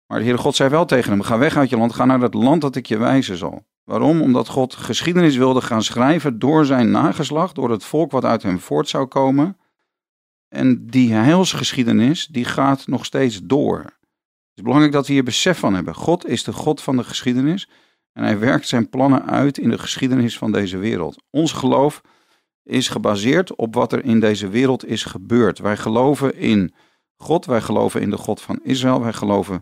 Maar 0.06 0.18
de 0.18 0.24
Heere 0.24 0.38
God 0.38 0.56
zei 0.56 0.70
wel 0.70 0.84
tegen 0.84 1.10
hem: 1.10 1.22
Ga 1.22 1.38
weg 1.38 1.56
uit 1.56 1.70
je 1.70 1.76
land, 1.76 1.92
ga 1.92 2.04
naar 2.04 2.20
het 2.20 2.34
land 2.34 2.60
dat 2.60 2.76
ik 2.76 2.86
je 2.86 2.98
wijzen 2.98 3.36
zal. 3.36 3.66
Waarom? 3.84 4.22
Omdat 4.22 4.48
God 4.48 4.74
geschiedenis 4.74 5.36
wilde 5.36 5.60
gaan 5.60 5.82
schrijven 5.82 6.38
door 6.38 6.64
zijn 6.64 6.90
nageslacht, 6.90 7.54
door 7.54 7.70
het 7.70 7.84
volk 7.84 8.10
wat 8.10 8.24
uit 8.24 8.42
hem 8.42 8.58
voort 8.58 8.88
zou 8.88 9.06
komen. 9.06 9.56
En 10.50 10.86
die 10.86 11.12
heilsgeschiedenis, 11.12 12.26
die 12.26 12.44
gaat 12.44 12.86
nog 12.86 13.04
steeds 13.04 13.40
door 13.42 13.98
is 14.60 14.66
belangrijk 14.66 14.92
dat 14.92 15.06
we 15.06 15.12
hier 15.12 15.24
besef 15.24 15.58
van 15.58 15.74
hebben. 15.74 15.94
God 15.94 16.26
is 16.26 16.44
de 16.44 16.52
God 16.52 16.82
van 16.82 16.96
de 16.96 17.04
geschiedenis 17.04 17.68
en 18.12 18.22
hij 18.22 18.38
werkt 18.38 18.68
zijn 18.68 18.88
plannen 18.88 19.26
uit 19.26 19.58
in 19.58 19.70
de 19.70 19.78
geschiedenis 19.78 20.38
van 20.38 20.52
deze 20.52 20.78
wereld. 20.78 21.22
Ons 21.30 21.52
geloof 21.52 22.00
is 22.62 22.88
gebaseerd 22.88 23.54
op 23.54 23.74
wat 23.74 23.92
er 23.92 24.04
in 24.04 24.20
deze 24.20 24.48
wereld 24.48 24.86
is 24.86 25.04
gebeurd. 25.04 25.58
Wij 25.58 25.76
geloven 25.76 26.36
in 26.36 26.74
God, 27.16 27.46
wij 27.46 27.60
geloven 27.60 28.00
in 28.00 28.10
de 28.10 28.16
God 28.16 28.40
van 28.40 28.60
Israël, 28.62 29.00
wij 29.00 29.12
geloven 29.12 29.60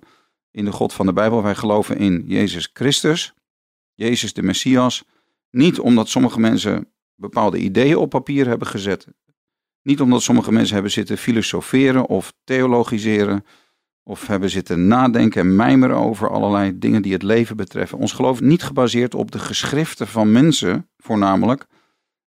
in 0.51 0.65
de 0.65 0.73
God 0.73 0.93
van 0.93 1.07
de 1.07 1.13
Bijbel, 1.13 1.43
wij 1.43 1.55
geloven 1.55 1.97
in 1.97 2.25
Jezus 2.27 2.71
Christus, 2.73 3.35
Jezus 3.95 4.33
de 4.33 4.43
Messias. 4.43 5.05
Niet 5.51 5.79
omdat 5.79 6.09
sommige 6.09 6.41
mensen 6.41 6.93
bepaalde 7.15 7.59
ideeën 7.59 7.97
op 7.97 8.11
papier 8.11 8.47
hebben 8.47 8.69
gezet. 8.69 9.07
Niet 9.83 10.01
omdat 10.01 10.23
sommige 10.23 10.53
mensen 10.53 10.75
hebben 10.75 10.93
zitten 10.93 11.19
filosoferen 11.19 12.07
of 12.07 12.33
theologiseren 12.45 13.45
of 14.03 14.27
hebben 14.27 14.51
zitten 14.51 14.87
nadenken 14.87 15.41
en 15.41 15.57
mijmeren 15.57 15.97
over 15.97 16.31
allerlei 16.31 16.79
dingen 16.79 17.03
die 17.03 17.13
het 17.13 17.23
leven 17.23 17.57
betreffen. 17.57 17.99
Ons 17.99 18.13
geloof 18.13 18.41
is 18.41 18.47
niet 18.47 18.63
gebaseerd 18.63 19.15
op 19.15 19.31
de 19.31 19.39
geschriften 19.39 20.07
van 20.07 20.33
mensen, 20.33 20.91
voornamelijk, 20.97 21.67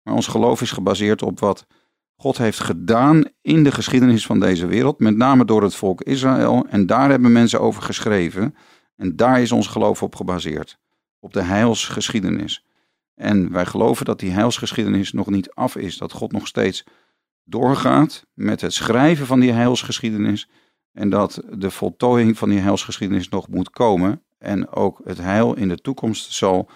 maar 0.03 0.13
ons 0.13 0.27
geloof 0.27 0.61
is 0.61 0.71
gebaseerd 0.71 1.21
op 1.21 1.39
wat 1.39 1.65
God 2.21 2.37
heeft 2.37 2.59
gedaan 2.59 3.23
in 3.41 3.63
de 3.63 3.71
geschiedenis 3.71 4.25
van 4.25 4.39
deze 4.39 4.67
wereld, 4.67 4.99
met 4.99 5.15
name 5.15 5.45
door 5.45 5.63
het 5.63 5.75
volk 5.75 6.01
Israël. 6.01 6.65
En 6.69 6.85
daar 6.85 7.09
hebben 7.09 7.31
mensen 7.31 7.61
over 7.61 7.81
geschreven. 7.81 8.55
En 8.95 9.15
daar 9.15 9.41
is 9.41 9.51
ons 9.51 9.67
geloof 9.67 10.03
op 10.03 10.15
gebaseerd. 10.15 10.77
Op 11.19 11.33
de 11.33 11.41
heilsgeschiedenis. 11.41 12.65
En 13.15 13.51
wij 13.51 13.65
geloven 13.65 14.05
dat 14.05 14.19
die 14.19 14.31
heilsgeschiedenis 14.31 15.11
nog 15.11 15.29
niet 15.29 15.51
af 15.53 15.75
is. 15.75 15.97
Dat 15.97 16.11
God 16.11 16.31
nog 16.31 16.47
steeds 16.47 16.83
doorgaat 17.49 18.25
met 18.33 18.61
het 18.61 18.73
schrijven 18.73 19.25
van 19.25 19.39
die 19.39 19.51
heilsgeschiedenis. 19.51 20.49
En 20.91 21.09
dat 21.09 21.43
de 21.51 21.71
voltooiing 21.71 22.37
van 22.37 22.49
die 22.49 22.59
heilsgeschiedenis 22.59 23.29
nog 23.29 23.47
moet 23.47 23.69
komen. 23.69 24.23
En 24.37 24.71
ook 24.71 25.01
het 25.03 25.17
heil 25.17 25.55
in 25.55 25.67
de 25.67 25.77
toekomst 25.77 26.33
zal 26.33 26.69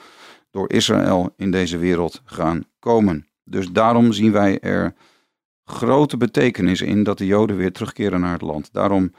door 0.51 0.71
Israël 0.71 1.33
in 1.37 1.51
deze 1.51 1.77
wereld 1.77 2.21
gaan 2.25 2.63
komen. 2.79 3.27
Dus 3.43 3.71
daarom 3.71 4.11
zien 4.11 4.31
wij 4.31 4.59
er 4.59 4.95
grote 5.63 6.17
betekenis 6.17 6.81
in 6.81 7.03
dat 7.03 7.17
de 7.17 7.25
Joden 7.25 7.57
weer 7.57 7.71
terugkeren 7.71 8.19
naar 8.19 8.33
het 8.33 8.41
land. 8.41 8.73
Daarom 8.73 9.13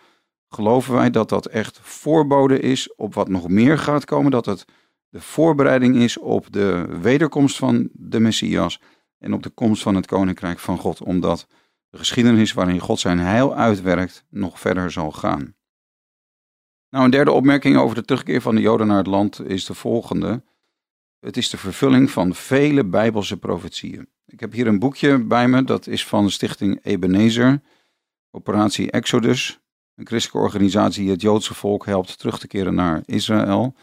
geloven 0.48 0.94
wij 0.94 1.10
dat 1.10 1.28
dat 1.28 1.46
echt 1.46 1.78
voorbode 1.82 2.58
is 2.60 2.94
op 2.94 3.14
wat 3.14 3.28
nog 3.28 3.48
meer 3.48 3.78
gaat 3.78 4.04
komen. 4.04 4.30
Dat 4.30 4.46
het 4.46 4.64
de 5.08 5.20
voorbereiding 5.20 5.96
is 5.96 6.18
op 6.18 6.46
de 6.52 6.86
wederkomst 7.00 7.56
van 7.56 7.88
de 7.92 8.20
Messias 8.20 8.80
en 9.24 9.32
op 9.32 9.42
de 9.42 9.50
komst 9.50 9.82
van 9.82 9.94
het 9.94 10.06
Koninkrijk 10.06 10.58
van 10.58 10.78
God. 10.78 11.02
Omdat 11.02 11.46
de 11.90 11.98
geschiedenis 11.98 12.52
waarin 12.52 12.78
God 12.78 13.00
zijn 13.00 13.18
heil 13.18 13.56
uitwerkt 13.56 14.24
nog 14.28 14.60
verder 14.60 14.90
zal 14.90 15.12
gaan. 15.12 15.54
Nou, 16.90 17.04
een 17.04 17.10
derde 17.10 17.30
opmerking 17.30 17.76
over 17.76 17.94
de 17.94 18.04
terugkeer 18.04 18.40
van 18.40 18.54
de 18.54 18.60
Joden 18.60 18.86
naar 18.86 18.96
het 18.96 19.06
land 19.06 19.46
is 19.46 19.64
de 19.64 19.74
volgende. 19.74 20.42
Het 21.20 21.36
is 21.36 21.50
de 21.50 21.56
vervulling 21.56 22.10
van 22.10 22.34
vele 22.34 22.84
Bijbelse 22.84 23.36
profetieën. 23.36 24.08
Ik 24.26 24.40
heb 24.40 24.52
hier 24.52 24.66
een 24.66 24.78
boekje 24.78 25.18
bij 25.18 25.48
me, 25.48 25.64
dat 25.64 25.86
is 25.86 26.06
van 26.06 26.24
de 26.24 26.30
stichting 26.30 26.84
Ebenezer, 26.84 27.60
Operatie 28.30 28.90
Exodus, 28.90 29.60
een 29.94 30.06
christelijke 30.06 30.46
organisatie 30.46 31.02
die 31.02 31.12
het 31.12 31.20
Joodse 31.20 31.54
volk 31.54 31.86
helpt 31.86 32.18
terug 32.18 32.38
te 32.38 32.46
keren 32.46 32.74
naar 32.74 33.02
Israël. 33.04 33.74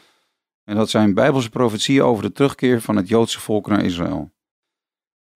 En 0.63 0.75
dat 0.75 0.89
zijn 0.89 1.13
Bijbelse 1.13 1.49
profetieën 1.49 2.03
over 2.03 2.23
de 2.23 2.31
terugkeer 2.31 2.81
van 2.81 2.95
het 2.95 3.07
Joodse 3.07 3.39
volk 3.39 3.67
naar 3.67 3.83
Israël. 3.83 4.31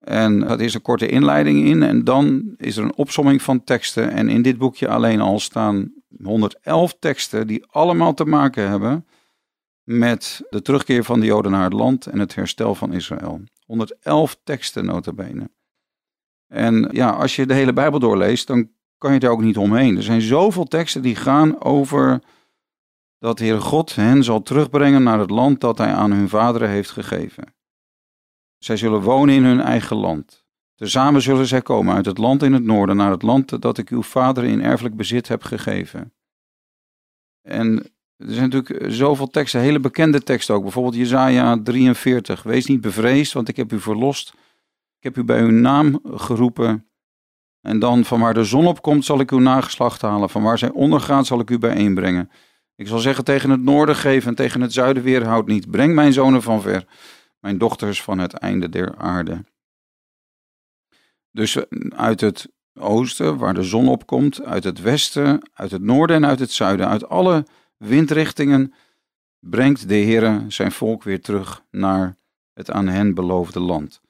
En 0.06 0.40
dat 0.40 0.60
is 0.60 0.74
een 0.74 0.82
korte 0.82 1.08
inleiding 1.08 1.64
in 1.64 1.82
en 1.82 2.04
dan 2.04 2.54
is 2.56 2.76
er 2.76 2.84
een 2.84 2.96
opsomming 2.96 3.42
van 3.42 3.64
teksten. 3.64 4.10
En 4.10 4.28
in 4.28 4.42
dit 4.42 4.58
boekje 4.58 4.88
alleen 4.88 5.20
al 5.20 5.38
staan 5.38 5.92
111 6.22 6.96
teksten 6.98 7.46
die 7.46 7.64
allemaal 7.66 8.14
te 8.14 8.24
maken 8.24 8.68
hebben 8.68 9.06
met 9.82 10.40
de 10.50 10.62
terugkeer 10.62 11.04
van 11.04 11.20
de 11.20 11.26
Joden 11.26 11.50
naar 11.50 11.64
het 11.64 11.72
land 11.72 12.06
en 12.06 12.18
het 12.18 12.34
herstel 12.34 12.74
van 12.74 12.92
Israël. 12.92 13.40
111 13.64 14.38
teksten 14.44 14.84
notabene. 14.84 15.50
En 16.48 16.88
ja, 16.92 17.10
als 17.10 17.36
je 17.36 17.46
de 17.46 17.54
hele 17.54 17.72
Bijbel 17.72 17.98
doorleest, 17.98 18.46
dan 18.46 18.68
kan 18.98 19.12
je 19.12 19.20
er 19.20 19.30
ook 19.30 19.42
niet 19.42 19.56
omheen. 19.56 19.96
Er 19.96 20.02
zijn 20.02 20.20
zoveel 20.20 20.64
teksten 20.64 21.02
die 21.02 21.16
gaan 21.16 21.62
over 21.62 22.22
dat 23.18 23.38
Heer 23.38 23.60
God 23.60 23.94
hen 23.94 24.24
zal 24.24 24.42
terugbrengen 24.42 25.02
naar 25.02 25.18
het 25.18 25.30
land 25.30 25.60
dat 25.60 25.78
hij 25.78 25.92
aan 25.92 26.12
hun 26.12 26.28
vaderen 26.28 26.68
heeft 26.68 26.90
gegeven. 26.90 27.55
Zij 28.66 28.76
zullen 28.76 29.00
wonen 29.00 29.34
in 29.34 29.44
hun 29.44 29.60
eigen 29.60 29.96
land. 29.96 30.44
Tezamen 30.74 31.22
zullen 31.22 31.46
zij 31.46 31.62
komen 31.62 31.94
uit 31.94 32.06
het 32.06 32.18
land 32.18 32.42
in 32.42 32.52
het 32.52 32.62
noorden 32.62 32.96
naar 32.96 33.10
het 33.10 33.22
land 33.22 33.62
dat 33.62 33.78
ik 33.78 33.88
uw 33.88 34.02
vader 34.02 34.44
in 34.44 34.62
erfelijk 34.62 34.96
bezit 34.96 35.28
heb 35.28 35.42
gegeven. 35.42 36.12
En 37.42 37.78
er 38.16 38.32
zijn 38.32 38.50
natuurlijk 38.50 38.92
zoveel 38.92 39.26
teksten, 39.26 39.60
hele 39.60 39.80
bekende 39.80 40.22
teksten 40.22 40.54
ook. 40.54 40.62
Bijvoorbeeld 40.62 40.94
Jezaja 40.94 41.62
43. 41.62 42.42
Wees 42.42 42.66
niet 42.66 42.80
bevreesd, 42.80 43.32
want 43.32 43.48
ik 43.48 43.56
heb 43.56 43.72
u 43.72 43.80
verlost. 43.80 44.32
Ik 44.98 45.02
heb 45.02 45.16
u 45.16 45.24
bij 45.24 45.40
uw 45.40 45.50
naam 45.50 46.00
geroepen. 46.04 46.88
En 47.60 47.78
dan 47.78 48.04
van 48.04 48.20
waar 48.20 48.34
de 48.34 48.44
zon 48.44 48.66
opkomt 48.66 49.04
zal 49.04 49.20
ik 49.20 49.30
uw 49.30 49.38
nageslacht 49.38 50.02
halen. 50.02 50.30
Van 50.30 50.42
waar 50.42 50.58
zij 50.58 50.70
ondergaat 50.70 51.26
zal 51.26 51.40
ik 51.40 51.50
u 51.50 51.58
bijeenbrengen. 51.58 52.30
Ik 52.76 52.88
zal 52.88 52.98
zeggen 52.98 53.24
tegen 53.24 53.50
het 53.50 53.62
noorden 53.62 53.96
geven 53.96 54.28
en 54.28 54.34
tegen 54.34 54.60
het 54.60 54.72
zuiden 54.72 55.02
weerhoud 55.02 55.46
niet. 55.46 55.70
Breng 55.70 55.94
mijn 55.94 56.12
zonen 56.12 56.42
van 56.42 56.62
ver, 56.62 56.84
mijn 57.46 57.58
dochters 57.58 58.02
van 58.02 58.18
het 58.18 58.32
einde 58.32 58.68
der 58.68 58.96
aarde. 58.96 59.44
Dus 61.30 61.58
uit 61.88 62.20
het 62.20 62.48
oosten, 62.74 63.36
waar 63.36 63.54
de 63.54 63.62
zon 63.62 63.88
opkomt, 63.88 64.44
uit 64.44 64.64
het 64.64 64.80
westen, 64.80 65.50
uit 65.52 65.70
het 65.70 65.82
noorden 65.82 66.16
en 66.16 66.26
uit 66.26 66.38
het 66.38 66.50
zuiden, 66.50 66.88
uit 66.88 67.08
alle 67.08 67.46
windrichtingen, 67.76 68.74
brengt 69.38 69.88
de 69.88 69.94
Heer 69.94 70.44
zijn 70.48 70.72
volk 70.72 71.02
weer 71.02 71.20
terug 71.20 71.62
naar 71.70 72.16
het 72.52 72.70
aan 72.70 72.88
hen 72.88 73.14
beloofde 73.14 73.60
land. 73.60 74.00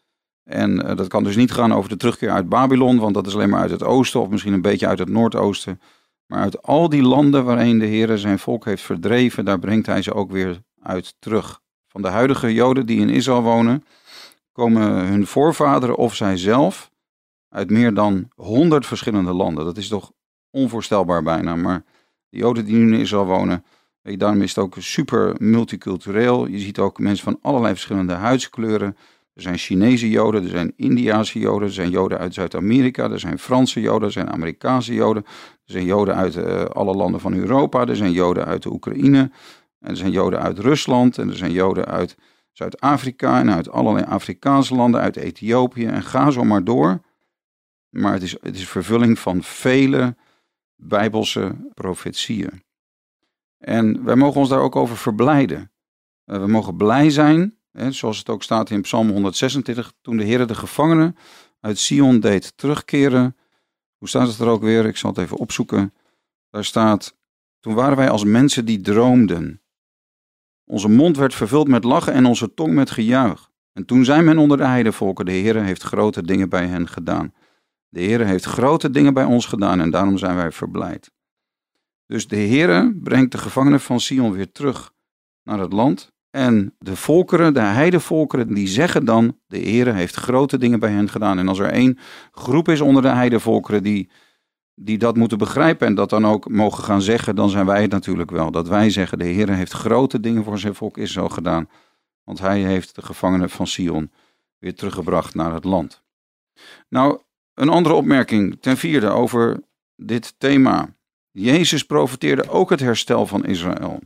En 0.45 0.71
uh, 0.71 0.97
dat 0.97 1.09
kan 1.09 1.25
dus 1.25 1.37
niet 1.37 1.53
gaan 1.53 1.73
over 1.73 1.91
de 1.91 1.97
terugkeer 1.97 2.31
uit 2.31 2.49
Babylon, 2.49 2.99
want 2.99 3.15
dat 3.15 3.27
is 3.27 3.35
alleen 3.35 3.51
maar 3.51 3.61
uit 3.61 3.71
het 3.71 3.83
oosten 3.83 4.21
of 4.21 4.29
misschien 4.29 4.53
een 4.53 4.63
beetje 4.63 4.87
uit 4.87 4.99
het 4.99 5.09
noordoosten. 5.09 5.81
Maar 6.27 6.41
uit 6.41 6.63
al 6.63 6.89
die 6.89 7.03
landen 7.03 7.45
waarin 7.45 7.79
de 7.79 7.87
Heer 7.87 8.19
zijn 8.19 8.39
volk 8.39 8.65
heeft 8.65 8.83
verdreven, 8.83 9.45
daar 9.45 9.59
brengt 9.59 9.87
hij 9.87 10.03
ze 10.03 10.15
ook 10.15 10.31
weer 10.31 10.63
uit 10.83 11.15
terug. 11.19 11.65
Van 11.97 12.05
de 12.05 12.11
huidige 12.11 12.53
Joden 12.53 12.87
die 12.87 13.01
in 13.01 13.09
Israël 13.09 13.43
wonen, 13.43 13.85
komen 14.53 15.07
hun 15.07 15.27
voorvaderen 15.27 15.97
of 15.97 16.15
zij 16.15 16.37
zelf 16.37 16.91
uit 17.49 17.71
meer 17.71 17.95
dan 17.95 18.29
honderd 18.35 18.87
verschillende 18.87 19.33
landen. 19.33 19.65
Dat 19.65 19.77
is 19.77 19.89
toch 19.89 20.13
onvoorstelbaar 20.51 21.23
bijna. 21.23 21.57
Maar 21.57 21.85
de 22.29 22.39
Joden 22.39 22.65
die 22.65 22.77
nu 22.77 22.95
in 22.95 23.01
Israël 23.01 23.25
wonen, 23.25 23.65
daarom 24.03 24.43
is 24.43 24.55
het 24.55 24.65
ook 24.65 24.75
super 24.79 25.35
multicultureel. 25.39 26.47
Je 26.47 26.59
ziet 26.59 26.79
ook 26.79 26.99
mensen 26.99 27.25
van 27.25 27.39
allerlei 27.43 27.73
verschillende 27.73 28.15
huidskleuren. 28.15 28.97
Er 29.33 29.43
zijn 29.43 29.59
Chinese 29.59 30.11
Joden, 30.11 30.43
er 30.43 30.49
zijn 30.49 30.73
Indiase 30.77 31.39
Joden, 31.39 31.69
er 31.69 31.75
zijn 31.75 31.91
Joden 31.91 32.19
uit 32.19 32.35
Zuid-Amerika, 32.35 33.11
er 33.11 33.21
zijn 33.21 33.39
Franse 33.39 33.81
Joden, 33.81 34.07
er 34.07 34.13
zijn 34.13 34.31
Amerikaanse 34.31 34.95
Joden, 34.95 35.23
er 35.25 35.73
zijn 35.73 35.85
Joden 35.85 36.15
uit 36.15 36.37
uh, 36.37 36.65
alle 36.65 36.95
landen 36.95 37.21
van 37.21 37.35
Europa, 37.35 37.87
er 37.87 37.97
zijn 37.97 38.13
Joden 38.13 38.45
uit 38.45 38.63
de 38.63 38.73
Oekraïne, 38.73 39.31
en 39.81 39.91
er 39.91 39.97
zijn 39.97 40.11
Joden 40.11 40.41
uit 40.41 40.59
Rusland 40.59 41.19
en 41.19 41.29
er 41.29 41.37
zijn 41.37 41.53
Joden 41.53 41.87
uit 41.87 42.17
Zuid-Afrika 42.53 43.39
en 43.41 43.51
uit 43.51 43.71
allerlei 43.71 44.05
Afrikaanse 44.05 44.75
landen, 44.75 45.01
uit 45.01 45.17
Ethiopië 45.17 45.87
en 45.87 46.03
ga 46.03 46.31
zo 46.31 46.45
maar 46.45 46.65
door. 46.65 47.01
Maar 47.89 48.13
het 48.13 48.23
is, 48.23 48.37
het 48.41 48.57
is 48.57 48.69
vervulling 48.69 49.19
van 49.19 49.43
vele 49.43 50.17
bijbelse 50.77 51.57
profetieën. 51.75 52.63
En 53.59 54.05
wij 54.05 54.17
mogen 54.17 54.41
ons 54.41 54.49
daar 54.49 54.61
ook 54.61 54.77
over 54.77 54.97
verblijden. 54.97 55.73
Uh, 56.25 56.39
we 56.39 56.47
mogen 56.47 56.77
blij 56.77 57.11
zijn 57.11 57.57
zoals 57.89 58.19
het 58.19 58.29
ook 58.29 58.43
staat 58.43 58.71
in 58.71 58.81
Psalm 58.81 59.11
126, 59.11 59.93
toen 60.01 60.17
de 60.17 60.25
Heer 60.25 60.47
de 60.47 60.55
gevangenen 60.55 61.17
uit 61.61 61.79
Sion 61.79 62.21
deed 62.21 62.57
terugkeren. 62.57 63.37
Hoe 63.97 64.09
staat 64.09 64.29
het 64.29 64.39
er 64.39 64.49
ook 64.49 64.63
weer? 64.63 64.85
Ik 64.85 64.97
zal 64.97 65.11
het 65.11 65.19
even 65.19 65.37
opzoeken. 65.37 65.95
Daar 66.51 66.65
staat, 66.65 67.17
toen 67.61 67.75
waren 67.75 67.97
wij 67.97 68.11
als 68.11 68.25
mensen 68.25 68.65
die 68.65 68.81
droomden. 68.81 69.61
Onze 70.67 70.89
mond 70.89 71.17
werd 71.17 71.35
vervuld 71.35 71.69
met 71.69 71.85
lachen 71.85 72.13
en 72.13 72.25
onze 72.25 72.55
tong 72.55 72.75
met 72.75 72.91
gejuich. 72.91 73.51
En 73.73 73.85
toen 73.85 74.05
zei 74.05 74.23
men 74.23 74.39
onder 74.39 74.57
de 74.57 74.67
heidevolken, 74.67 75.25
de 75.25 75.33
Heer 75.33 75.63
heeft 75.63 75.83
grote 75.83 76.23
dingen 76.23 76.49
bij 76.49 76.67
hen 76.67 76.89
gedaan. 76.89 77.33
De 77.89 78.01
Heer 78.01 78.27
heeft 78.27 78.45
grote 78.45 78.91
dingen 78.91 79.15
bij 79.15 79.25
ons 79.25 79.47
gedaan 79.47 79.81
en 79.81 79.91
daarom 79.91 80.19
zijn 80.19 80.37
wij 80.37 80.53
verblijd. 80.53 81.11
Dus 82.07 82.29
de 82.29 82.37
Heer 82.37 82.95
brengt 83.03 83.33
de 83.33 83.39
gevangenen 83.39 83.81
van 83.81 84.01
Sion 84.01 84.33
weer 84.33 84.53
terug 84.53 84.93
naar 85.43 85.59
het 85.59 85.73
land 85.73 86.15
en 86.31 86.75
de 86.79 86.97
volkeren, 86.97 87.55
de 87.55 87.61
heidevolkeren, 87.61 88.55
die 88.55 88.69
zeggen 88.69 89.05
dan, 89.05 89.39
de 89.47 89.59
Heer 89.59 89.95
heeft 89.95 90.15
grote 90.15 90.59
dingen 90.59 90.81
bij 90.81 90.91
hen 90.91 91.09
gedaan. 91.09 91.39
En 91.39 91.49
als 91.49 91.59
er 91.59 91.71
één 91.71 91.99
groep 92.31 92.69
is 92.69 92.81
onder 92.81 93.03
de 93.03 93.09
heidevolkeren 93.09 93.83
die, 93.83 94.11
die 94.79 94.99
dat 94.99 95.17
moeten 95.17 95.39
begrijpen 95.39 95.87
en 95.87 95.95
dat 95.95 96.11
dan 96.11 96.27
ook 96.27 96.49
mogen 96.49 96.85
gaan 96.85 97.03
zeggen, 97.03 97.37
dan 97.37 97.51
zijn 97.51 97.67
wij 97.67 97.83
het 97.83 97.91
natuurlijk 97.91 98.31
wel. 98.31 98.51
Dat 98.51 98.69
wij 98.69 98.91
zeggen, 98.91 99.19
de 99.19 99.25
Heer 99.25 99.49
heeft 99.49 99.73
grote 99.73 100.21
dingen 100.21 100.45
voor 100.45 100.59
zijn 100.59 100.75
volk 100.75 100.99
Israël 100.99 101.29
gedaan. 101.29 101.69
Want 102.25 102.39
hij 102.39 102.61
heeft 102.61 102.95
de 102.95 103.03
gevangenen 103.03 103.51
van 103.51 103.67
Sion 103.67 104.13
weer 104.59 104.75
teruggebracht 104.75 105.35
naar 105.35 105.53
het 105.53 105.65
land. 105.65 106.03
Nou, 106.89 107.21
een 107.55 107.69
andere 107.69 107.95
opmerking 107.95 108.61
ten 108.61 108.77
vierde 108.77 109.09
over 109.09 109.63
dit 109.97 110.35
thema. 110.39 110.95
Jezus 111.31 111.87
profeteerde 111.87 112.49
ook 112.49 112.71
het 112.71 112.81
herstel 112.81 113.27
van 113.27 113.45
Israël. 113.45 114.01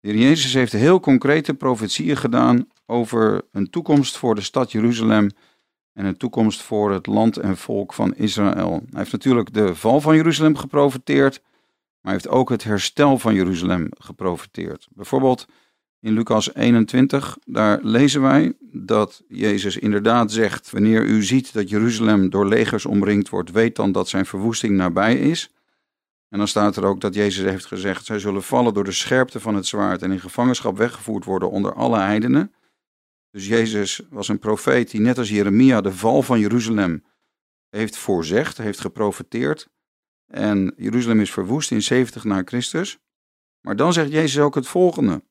De 0.00 0.08
heer 0.08 0.18
Jezus 0.18 0.54
heeft 0.54 0.72
heel 0.72 1.00
concrete 1.00 1.54
profetieën 1.54 2.16
gedaan 2.16 2.68
over 2.86 3.42
een 3.52 3.70
toekomst 3.70 4.16
voor 4.16 4.34
de 4.34 4.40
stad 4.40 4.72
Jeruzalem 4.72 5.30
en 6.00 6.06
een 6.06 6.16
toekomst 6.16 6.62
voor 6.62 6.92
het 6.92 7.06
land 7.06 7.36
en 7.36 7.56
volk 7.56 7.92
van 7.92 8.14
Israël. 8.14 8.70
Hij 8.70 8.98
heeft 8.98 9.12
natuurlijk 9.12 9.54
de 9.54 9.74
val 9.74 10.00
van 10.00 10.16
Jeruzalem 10.16 10.56
geprofeteerd, 10.56 11.40
maar 11.42 12.12
hij 12.12 12.12
heeft 12.12 12.28
ook 12.28 12.48
het 12.48 12.64
herstel 12.64 13.18
van 13.18 13.34
Jeruzalem 13.34 13.88
geprofeteerd. 13.98 14.88
Bijvoorbeeld 14.90 15.46
in 16.00 16.12
Lucas 16.12 16.54
21, 16.54 17.38
daar 17.44 17.78
lezen 17.82 18.22
wij 18.22 18.52
dat 18.60 19.22
Jezus 19.28 19.76
inderdaad 19.76 20.32
zegt: 20.32 20.70
Wanneer 20.70 21.04
u 21.04 21.22
ziet 21.22 21.52
dat 21.52 21.70
Jeruzalem 21.70 22.30
door 22.30 22.46
legers 22.46 22.86
omringd 22.86 23.28
wordt, 23.28 23.50
weet 23.50 23.76
dan 23.76 23.92
dat 23.92 24.08
zijn 24.08 24.26
verwoesting 24.26 24.76
nabij 24.76 25.16
is. 25.16 25.50
En 26.28 26.38
dan 26.38 26.48
staat 26.48 26.76
er 26.76 26.84
ook 26.84 27.00
dat 27.00 27.14
Jezus 27.14 27.50
heeft 27.50 27.66
gezegd: 27.66 28.04
zij 28.04 28.18
zullen 28.18 28.42
vallen 28.42 28.74
door 28.74 28.84
de 28.84 28.92
scherpte 28.92 29.40
van 29.40 29.54
het 29.54 29.66
zwaard 29.66 30.02
en 30.02 30.12
in 30.12 30.20
gevangenschap 30.20 30.76
weggevoerd 30.76 31.24
worden 31.24 31.50
onder 31.50 31.74
alle 31.74 31.98
heidenen. 31.98 32.52
Dus 33.30 33.46
Jezus 33.46 34.02
was 34.10 34.28
een 34.28 34.38
profeet 34.38 34.90
die 34.90 35.00
net 35.00 35.18
als 35.18 35.28
Jeremia 35.28 35.80
de 35.80 35.92
val 35.92 36.22
van 36.22 36.40
Jeruzalem 36.40 37.04
heeft 37.68 37.96
voorzegd, 37.96 38.58
heeft 38.58 38.80
geprofeteerd. 38.80 39.68
En 40.26 40.72
Jeruzalem 40.76 41.20
is 41.20 41.32
verwoest 41.32 41.70
in 41.70 41.82
70 41.82 42.24
na 42.24 42.42
Christus. 42.44 42.98
Maar 43.60 43.76
dan 43.76 43.92
zegt 43.92 44.10
Jezus 44.10 44.42
ook 44.42 44.54
het 44.54 44.66
volgende. 44.66 45.24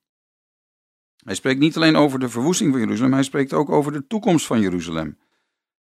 Hij 1.24 1.34
spreekt 1.34 1.60
niet 1.60 1.76
alleen 1.76 1.96
over 1.96 2.18
de 2.18 2.28
verwoesting 2.28 2.70
van 2.70 2.80
Jeruzalem, 2.80 3.12
hij 3.12 3.22
spreekt 3.22 3.52
ook 3.52 3.70
over 3.70 3.92
de 3.92 4.06
toekomst 4.06 4.46
van 4.46 4.60
Jeruzalem. 4.60 5.18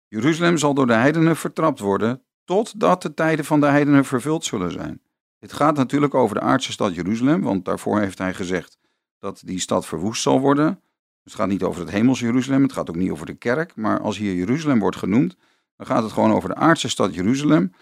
Jeruzalem 0.08 0.58
zal 0.58 0.74
door 0.74 0.88
de 0.88 0.94
heidenen 0.94 1.36
vertrapt 1.36 1.80
worden, 1.80 2.24
totdat 2.44 3.02
de 3.02 3.14
tijden 3.14 3.46
van 3.46 3.60
de 3.60 3.66
heidenen 3.66 4.06
vervuld 4.06 4.46
zullen 4.46 4.72
zijn. 4.72 5.02
Het 5.40 5.54
gaat 5.54 5.76
natuurlijk 5.76 6.14
over 6.14 6.36
de 6.36 6.42
aardse 6.42 6.72
stad 6.72 6.96
Jeruzalem, 6.96 7.42
want 7.42 7.66
daarvoor 7.66 8.00
heeft 8.00 8.18
hij 8.18 8.34
gezegd 8.34 8.78
dat 9.20 9.42
die 9.46 9.60
stad 9.60 9.86
verwoest 9.86 10.22
zal 10.22 10.40
worden. 10.40 10.82
Dus 11.24 11.32
het 11.32 11.42
gaat 11.42 11.48
niet 11.50 11.64
over 11.64 11.82
het 11.82 11.92
hemels 11.92 12.20
Jeruzalem, 12.20 12.64
het 12.64 12.74
gaat 12.74 12.90
ook 12.90 12.96
niet 12.96 13.12
over 13.12 13.26
de 13.26 13.34
kerk, 13.34 13.76
maar 13.76 14.02
als 14.02 14.18
hier 14.18 14.34
Jeruzalem 14.34 14.80
wordt 14.80 14.98
genoemd, 14.98 15.36
dan 15.76 15.86
gaat 15.86 16.04
het 16.04 16.12
gewoon 16.12 16.32
over 16.32 16.50
de 16.50 16.56
aardse 16.56 16.90
stad 16.90 17.16
Jeruzalem. 17.16 17.74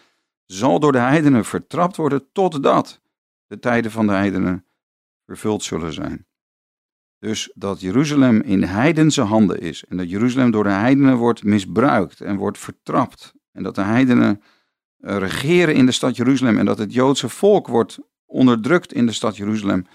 Zal 0.46 0.80
door 0.80 0.92
de 0.92 0.98
heidenen 0.98 1.46
vertrapt 1.46 1.96
worden 1.96 2.32
totdat 2.32 3.02
de 3.48 3.60
tijden 3.60 3.92
van 3.92 4.08
de 4.08 4.14
heidenen 4.14 4.66
vervuld 5.26 5.64
zullen 5.64 5.94
zijn. 5.94 6.26
Dus 7.20 7.52
dat 7.56 7.82
Jeruzalem 7.82 8.42
in 8.42 8.64
heidense 8.64 9.22
handen 9.22 9.60
is 9.60 9.84
en 9.84 9.98
dat 9.98 10.10
Jeruzalem 10.10 10.52
door 10.52 10.64
de 10.64 10.70
heidenen 10.70 11.16
wordt 11.16 11.44
misbruikt 11.44 12.22
en 12.22 12.38
wordt 12.38 12.58
vertrapt 12.58 13.34
en 13.52 13.64
dat 13.64 13.76
de 13.76 13.82
heidenen 13.82 14.42
eh, 14.98 15.18
regeren 15.18 15.76
in 15.76 15.86
de 15.86 15.92
stad 15.92 16.16
Jeruzalem 16.16 16.58
en 16.58 16.66
dat 16.66 16.78
het 16.78 16.94
Joodse 16.94 17.30
volk 17.30 17.68
wordt 17.68 18.00
onderdrukt 18.26 18.94
in 18.94 19.06
de 19.06 19.12
stad 19.12 19.38
Jeruzalem, 19.38 19.86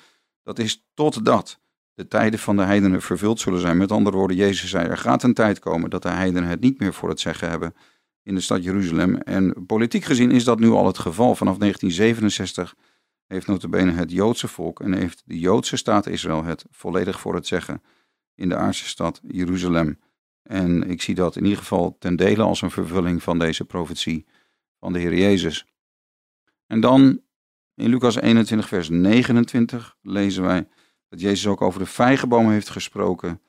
dat 0.42 0.58
is 0.58 0.87
totdat 0.94 1.61
de 1.94 2.08
tijden 2.08 2.38
van 2.38 2.56
de 2.56 2.62
heidenen 2.62 3.02
vervuld 3.02 3.40
zullen 3.40 3.61
zijn. 3.61 3.76
Met 3.76 3.92
andere 3.92 4.16
woorden, 4.16 4.37
Jezus 4.37 4.70
zei, 4.70 4.88
er 4.88 4.99
gaat 4.99 5.22
een 5.22 5.34
tijd 5.34 5.58
komen 5.58 5.90
dat 5.90 6.02
de 6.02 6.08
heidenen 6.08 6.49
het 6.49 6.61
niet 6.61 6.78
meer 6.78 6.94
voor 6.94 7.08
het 7.08 7.20
zeggen 7.20 7.49
hebben 7.49 7.75
in 8.22 8.34
de 8.34 8.40
stad 8.40 8.64
Jeruzalem. 8.64 9.16
En 9.16 9.66
politiek 9.66 10.04
gezien 10.04 10.30
is 10.30 10.44
dat 10.44 10.58
nu 10.58 10.70
al 10.70 10.87
het 10.87 10.99
geval. 10.99 11.34
Vanaf 11.34 11.58
1967 11.58 12.75
heeft 13.26 13.46
notabene 13.46 13.92
het 13.92 14.11
Joodse 14.11 14.49
volk 14.49 14.80
en 14.80 14.92
heeft 14.92 15.22
de 15.25 15.38
Joodse 15.38 15.76
staat 15.76 16.06
Israël 16.06 16.44
het 16.44 16.64
volledig 16.70 17.20
voor 17.20 17.34
het 17.34 17.46
zeggen 17.46 17.82
in 18.34 18.49
de 18.49 18.56
aardse 18.56 18.88
stad 18.88 19.20
Jeruzalem. 19.26 19.99
En 20.42 20.90
ik 20.90 21.02
zie 21.02 21.14
dat 21.14 21.37
in 21.37 21.42
ieder 21.42 21.58
geval 21.58 21.96
ten 21.99 22.16
dele 22.16 22.42
als 22.42 22.62
een 22.62 22.70
vervulling 22.70 23.22
van 23.22 23.38
deze 23.38 23.64
profetie 23.64 24.26
van 24.78 24.92
de 24.92 24.99
Heer 24.99 25.14
Jezus. 25.14 25.66
En 26.66 26.80
dan 26.80 27.20
in 27.75 27.88
Lucas 27.88 28.16
21, 28.16 28.68
vers 28.68 28.88
29 28.88 29.96
lezen 30.02 30.42
wij 30.42 30.68
dat 31.12 31.21
Jezus 31.21 31.47
ook 31.47 31.62
over 31.62 31.81
de 31.81 31.87
vijgenboom 31.87 32.50
heeft 32.50 32.69
gesproken. 32.69 33.40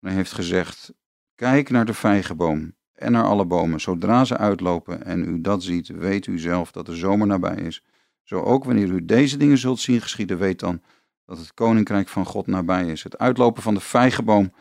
Hij 0.00 0.12
heeft 0.12 0.32
gezegd: 0.32 0.94
Kijk 1.34 1.70
naar 1.70 1.84
de 1.84 1.94
vijgenboom 1.94 2.74
en 2.92 3.12
naar 3.12 3.24
alle 3.24 3.44
bomen. 3.44 3.80
Zodra 3.80 4.24
ze 4.24 4.36
uitlopen 4.36 5.04
en 5.04 5.24
u 5.24 5.40
dat 5.40 5.62
ziet, 5.62 5.88
weet 5.88 6.26
u 6.26 6.38
zelf 6.38 6.72
dat 6.72 6.86
de 6.86 6.96
zomer 6.96 7.26
nabij 7.26 7.56
is. 7.56 7.84
Zo 8.22 8.40
ook 8.40 8.64
wanneer 8.64 8.88
u 8.88 9.04
deze 9.04 9.36
dingen 9.36 9.58
zult 9.58 9.80
zien 9.80 10.00
geschieden, 10.00 10.38
weet 10.38 10.60
dan 10.60 10.82
dat 11.24 11.38
het 11.38 11.54
koninkrijk 11.54 12.08
van 12.08 12.24
God 12.24 12.46
nabij 12.46 12.86
is. 12.86 13.02
Het 13.02 13.18
uitlopen 13.18 13.62
van 13.62 13.74
de 13.74 13.80
vijgenboom 13.80 14.52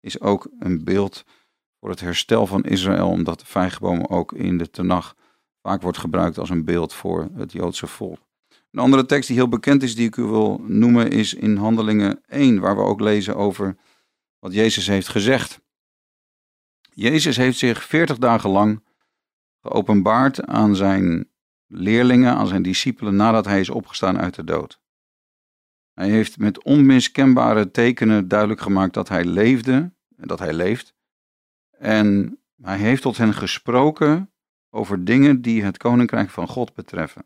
is 0.00 0.20
ook 0.20 0.48
een 0.58 0.84
beeld 0.84 1.24
voor 1.80 1.90
het 1.90 2.00
herstel 2.00 2.46
van 2.46 2.62
Israël, 2.62 3.08
omdat 3.08 3.40
de 3.40 3.46
vijgenboom 3.46 4.04
ook 4.04 4.32
in 4.32 4.58
de 4.58 4.70
Tenach 4.70 5.16
vaak 5.62 5.82
wordt 5.82 5.98
gebruikt 5.98 6.38
als 6.38 6.50
een 6.50 6.64
beeld 6.64 6.92
voor 6.92 7.28
het 7.34 7.52
Joodse 7.52 7.86
volk. 7.86 8.31
Een 8.72 8.78
andere 8.78 9.06
tekst 9.06 9.28
die 9.28 9.36
heel 9.36 9.48
bekend 9.48 9.82
is, 9.82 9.94
die 9.94 10.06
ik 10.06 10.16
u 10.16 10.22
wil 10.22 10.60
noemen, 10.66 11.10
is 11.10 11.34
in 11.34 11.56
Handelingen 11.56 12.22
1, 12.26 12.60
waar 12.60 12.76
we 12.76 12.82
ook 12.82 13.00
lezen 13.00 13.36
over 13.36 13.76
wat 14.38 14.52
Jezus 14.52 14.86
heeft 14.86 15.08
gezegd. 15.08 15.60
Jezus 16.94 17.36
heeft 17.36 17.58
zich 17.58 17.84
40 17.84 18.18
dagen 18.18 18.50
lang 18.50 18.84
geopenbaard 19.60 20.46
aan 20.46 20.76
zijn 20.76 21.30
leerlingen, 21.66 22.34
aan 22.34 22.46
zijn 22.46 22.62
discipelen, 22.62 23.16
nadat 23.16 23.44
hij 23.44 23.60
is 23.60 23.70
opgestaan 23.70 24.18
uit 24.18 24.34
de 24.34 24.44
dood. 24.44 24.80
Hij 25.94 26.08
heeft 26.08 26.38
met 26.38 26.62
onmiskenbare 26.62 27.70
tekenen 27.70 28.28
duidelijk 28.28 28.60
gemaakt 28.60 28.94
dat 28.94 29.08
hij 29.08 29.24
leefde 29.24 29.92
en 30.16 30.28
dat 30.28 30.38
hij 30.38 30.52
leeft. 30.52 30.94
En 31.70 32.38
hij 32.62 32.78
heeft 32.78 33.02
tot 33.02 33.16
hen 33.16 33.34
gesproken 33.34 34.32
over 34.70 35.04
dingen 35.04 35.42
die 35.42 35.64
het 35.64 35.76
koninkrijk 35.76 36.30
van 36.30 36.48
God 36.48 36.74
betreffen. 36.74 37.22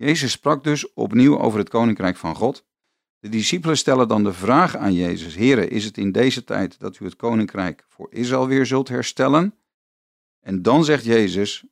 Jezus 0.00 0.30
sprak 0.30 0.64
dus 0.64 0.92
opnieuw 0.92 1.38
over 1.38 1.58
het 1.58 1.68
koninkrijk 1.68 2.16
van 2.16 2.34
God. 2.34 2.64
De 3.18 3.28
discipelen 3.28 3.76
stellen 3.76 4.08
dan 4.08 4.24
de 4.24 4.32
vraag 4.32 4.76
aan 4.76 4.92
Jezus: 4.92 5.34
Heere, 5.34 5.68
is 5.68 5.84
het 5.84 5.98
in 5.98 6.12
deze 6.12 6.44
tijd 6.44 6.78
dat 6.78 6.98
u 6.98 7.04
het 7.04 7.16
koninkrijk 7.16 7.84
voor 7.88 8.06
Israël 8.10 8.46
weer 8.46 8.66
zult 8.66 8.88
herstellen? 8.88 9.54
En 10.40 10.62
dan 10.62 10.84
zegt 10.84 11.04
Jezus: 11.04 11.64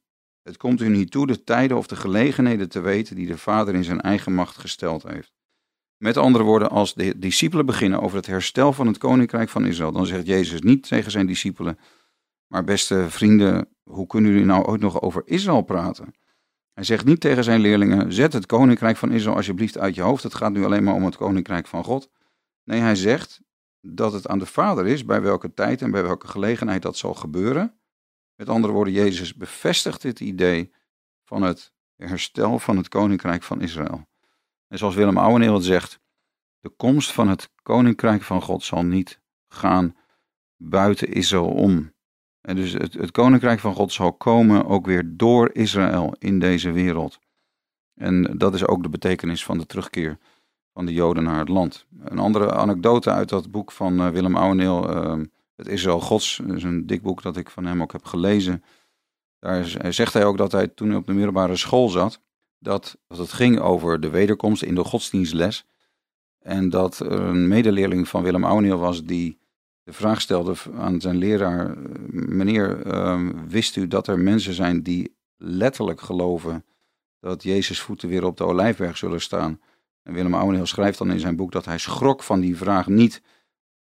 Het 0.42 0.56
komt 0.56 0.80
u 0.80 0.88
niet 0.88 1.10
toe 1.10 1.26
de 1.26 1.44
tijden 1.44 1.76
of 1.76 1.86
de 1.86 1.96
gelegenheden 1.96 2.68
te 2.68 2.80
weten 2.80 3.16
die 3.16 3.26
de 3.26 3.38
Vader 3.38 3.74
in 3.74 3.84
zijn 3.84 4.00
eigen 4.00 4.34
macht 4.34 4.56
gesteld 4.56 5.02
heeft. 5.02 5.32
Met 5.96 6.16
andere 6.16 6.44
woorden, 6.44 6.70
als 6.70 6.94
de 6.94 7.18
discipelen 7.18 7.66
beginnen 7.66 8.00
over 8.00 8.16
het 8.16 8.26
herstel 8.26 8.72
van 8.72 8.86
het 8.86 8.98
koninkrijk 8.98 9.48
van 9.48 9.66
Israël, 9.66 9.92
dan 9.92 10.06
zegt 10.06 10.26
Jezus 10.26 10.60
niet 10.60 10.88
tegen 10.88 11.10
zijn 11.10 11.26
discipelen: 11.26 11.78
Maar 12.46 12.64
beste 12.64 13.10
vrienden, 13.10 13.68
hoe 13.82 14.06
kunnen 14.06 14.30
jullie 14.30 14.46
nou 14.46 14.64
ooit 14.64 14.80
nog 14.80 15.02
over 15.02 15.22
Israël 15.24 15.62
praten? 15.62 16.14
Hij 16.78 16.86
zegt 16.86 17.04
niet 17.04 17.20
tegen 17.20 17.44
zijn 17.44 17.60
leerlingen: 17.60 18.12
zet 18.12 18.32
het 18.32 18.46
koninkrijk 18.46 18.96
van 18.96 19.12
Israël 19.12 19.36
alsjeblieft 19.36 19.78
uit 19.78 19.94
je 19.94 20.02
hoofd. 20.02 20.22
Het 20.22 20.34
gaat 20.34 20.52
nu 20.52 20.64
alleen 20.64 20.84
maar 20.84 20.94
om 20.94 21.04
het 21.04 21.16
koninkrijk 21.16 21.66
van 21.66 21.84
God. 21.84 22.10
Nee, 22.64 22.80
hij 22.80 22.94
zegt 22.94 23.40
dat 23.80 24.12
het 24.12 24.26
aan 24.26 24.38
de 24.38 24.46
Vader 24.46 24.86
is 24.86 25.04
bij 25.04 25.22
welke 25.22 25.54
tijd 25.54 25.82
en 25.82 25.90
bij 25.90 26.02
welke 26.02 26.26
gelegenheid 26.26 26.82
dat 26.82 26.96
zal 26.96 27.14
gebeuren. 27.14 27.78
Met 28.34 28.48
andere 28.48 28.72
woorden, 28.72 28.94
Jezus 28.94 29.34
bevestigt 29.34 30.02
dit 30.02 30.20
idee 30.20 30.74
van 31.24 31.42
het 31.42 31.72
herstel 31.96 32.58
van 32.58 32.76
het 32.76 32.88
koninkrijk 32.88 33.42
van 33.42 33.60
Israël. 33.60 34.08
En 34.68 34.78
zoals 34.78 34.94
Willem 34.94 35.18
Ouweneel 35.18 35.54
het 35.54 35.64
zegt, 35.64 36.00
de 36.60 36.70
komst 36.70 37.12
van 37.12 37.28
het 37.28 37.50
koninkrijk 37.62 38.22
van 38.22 38.42
God 38.42 38.62
zal 38.62 38.84
niet 38.84 39.20
gaan 39.48 39.96
buiten 40.56 41.12
Israël 41.12 41.48
om. 41.48 41.92
En 42.48 42.56
dus 42.56 42.72
het, 42.72 42.94
het 42.94 43.10
koninkrijk 43.10 43.60
van 43.60 43.74
God 43.74 43.92
zal 43.92 44.12
komen 44.12 44.66
ook 44.66 44.86
weer 44.86 45.16
door 45.16 45.50
Israël 45.52 46.14
in 46.18 46.38
deze 46.38 46.70
wereld. 46.70 47.18
En 47.94 48.38
dat 48.38 48.54
is 48.54 48.66
ook 48.66 48.82
de 48.82 48.88
betekenis 48.88 49.44
van 49.44 49.58
de 49.58 49.66
terugkeer 49.66 50.18
van 50.72 50.86
de 50.86 50.92
Joden 50.92 51.22
naar 51.22 51.38
het 51.38 51.48
land. 51.48 51.86
Een 52.04 52.18
andere 52.18 52.52
anekdote 52.52 53.10
uit 53.10 53.28
dat 53.28 53.50
boek 53.50 53.72
van 53.72 54.00
uh, 54.00 54.08
Willem 54.08 54.36
Ouweneel, 54.36 54.90
uh, 54.90 55.24
Het 55.56 55.66
Israël 55.66 56.00
Gods, 56.00 56.40
is 56.54 56.62
een 56.62 56.86
dik 56.86 57.02
boek 57.02 57.22
dat 57.22 57.36
ik 57.36 57.50
van 57.50 57.64
hem 57.64 57.82
ook 57.82 57.92
heb 57.92 58.04
gelezen. 58.04 58.64
Daar 59.38 59.64
zegt 59.88 60.12
hij 60.12 60.24
ook 60.24 60.38
dat 60.38 60.52
hij 60.52 60.68
toen 60.68 60.96
op 60.96 61.06
de 61.06 61.12
middelbare 61.12 61.56
school 61.56 61.88
zat, 61.88 62.20
dat, 62.58 62.98
dat 63.08 63.18
het 63.18 63.32
ging 63.32 63.60
over 63.60 64.00
de 64.00 64.10
wederkomst 64.10 64.62
in 64.62 64.74
de 64.74 64.84
godsdienstles. 64.84 65.66
En 66.38 66.68
dat 66.68 66.98
er 66.98 67.20
een 67.20 67.48
medeleerling 67.48 68.08
van 68.08 68.22
Willem 68.22 68.44
Ouweneel 68.44 68.78
was 68.78 69.04
die 69.04 69.38
de 69.88 69.94
vraag 69.94 70.20
stelde 70.20 70.54
aan 70.76 71.00
zijn 71.00 71.16
leraar: 71.16 71.74
Meneer, 72.10 72.86
uh, 72.86 73.28
wist 73.48 73.76
u 73.76 73.86
dat 73.88 74.06
er 74.06 74.18
mensen 74.18 74.54
zijn 74.54 74.82
die 74.82 75.16
letterlijk 75.36 76.00
geloven 76.00 76.64
dat 77.20 77.42
Jezus' 77.42 77.80
voeten 77.80 78.08
weer 78.08 78.24
op 78.24 78.36
de 78.36 78.44
olijfberg 78.44 78.96
zullen 78.96 79.20
staan? 79.20 79.60
En 80.02 80.12
Willem 80.12 80.34
Ouweneel 80.34 80.66
schrijft 80.66 80.98
dan 80.98 81.10
in 81.10 81.20
zijn 81.20 81.36
boek 81.36 81.52
dat 81.52 81.64
hij 81.64 81.78
schrok 81.78 82.22
van 82.22 82.40
die 82.40 82.56
vraag 82.56 82.86
niet 82.86 83.22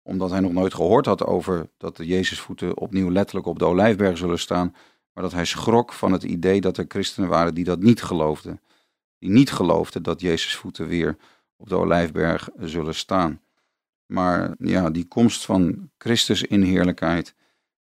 omdat 0.03 0.31
hij 0.31 0.41
nog 0.41 0.53
nooit 0.53 0.75
gehoord 0.75 1.07
had 1.07 1.25
over 1.25 1.71
dat 1.79 1.97
de 1.97 2.07
Jezus 2.07 2.41
voeten 2.41 2.79
opnieuw 2.79 3.11
letterlijk 3.11 3.47
op 3.47 3.59
de 3.59 3.65
olijfberg 3.65 4.19
zullen 4.19 4.39
staan, 4.39 4.75
maar 5.13 5.23
dat 5.23 5.33
hij 5.33 5.45
schrok 5.45 5.93
van 5.93 6.13
het 6.13 6.23
idee 6.23 6.61
dat 6.61 6.77
er 6.77 6.85
christenen 6.89 7.29
waren 7.29 7.55
die 7.55 7.65
dat 7.65 7.81
niet 7.81 8.03
geloofden. 8.03 8.61
Die 9.19 9.31
niet 9.31 9.53
geloofden 9.53 10.03
dat 10.03 10.21
Jezus 10.21 10.57
voeten 10.57 10.87
weer 10.87 11.17
op 11.57 11.69
de 11.69 11.77
olijfberg 11.77 12.49
zullen 12.59 12.95
staan. 12.95 13.41
Maar 14.13 14.55
ja, 14.59 14.91
die 14.91 15.09
komst 15.09 15.45
van 15.45 15.91
Christus 15.99 16.43
in 16.43 16.63
heerlijkheid, 16.63 17.35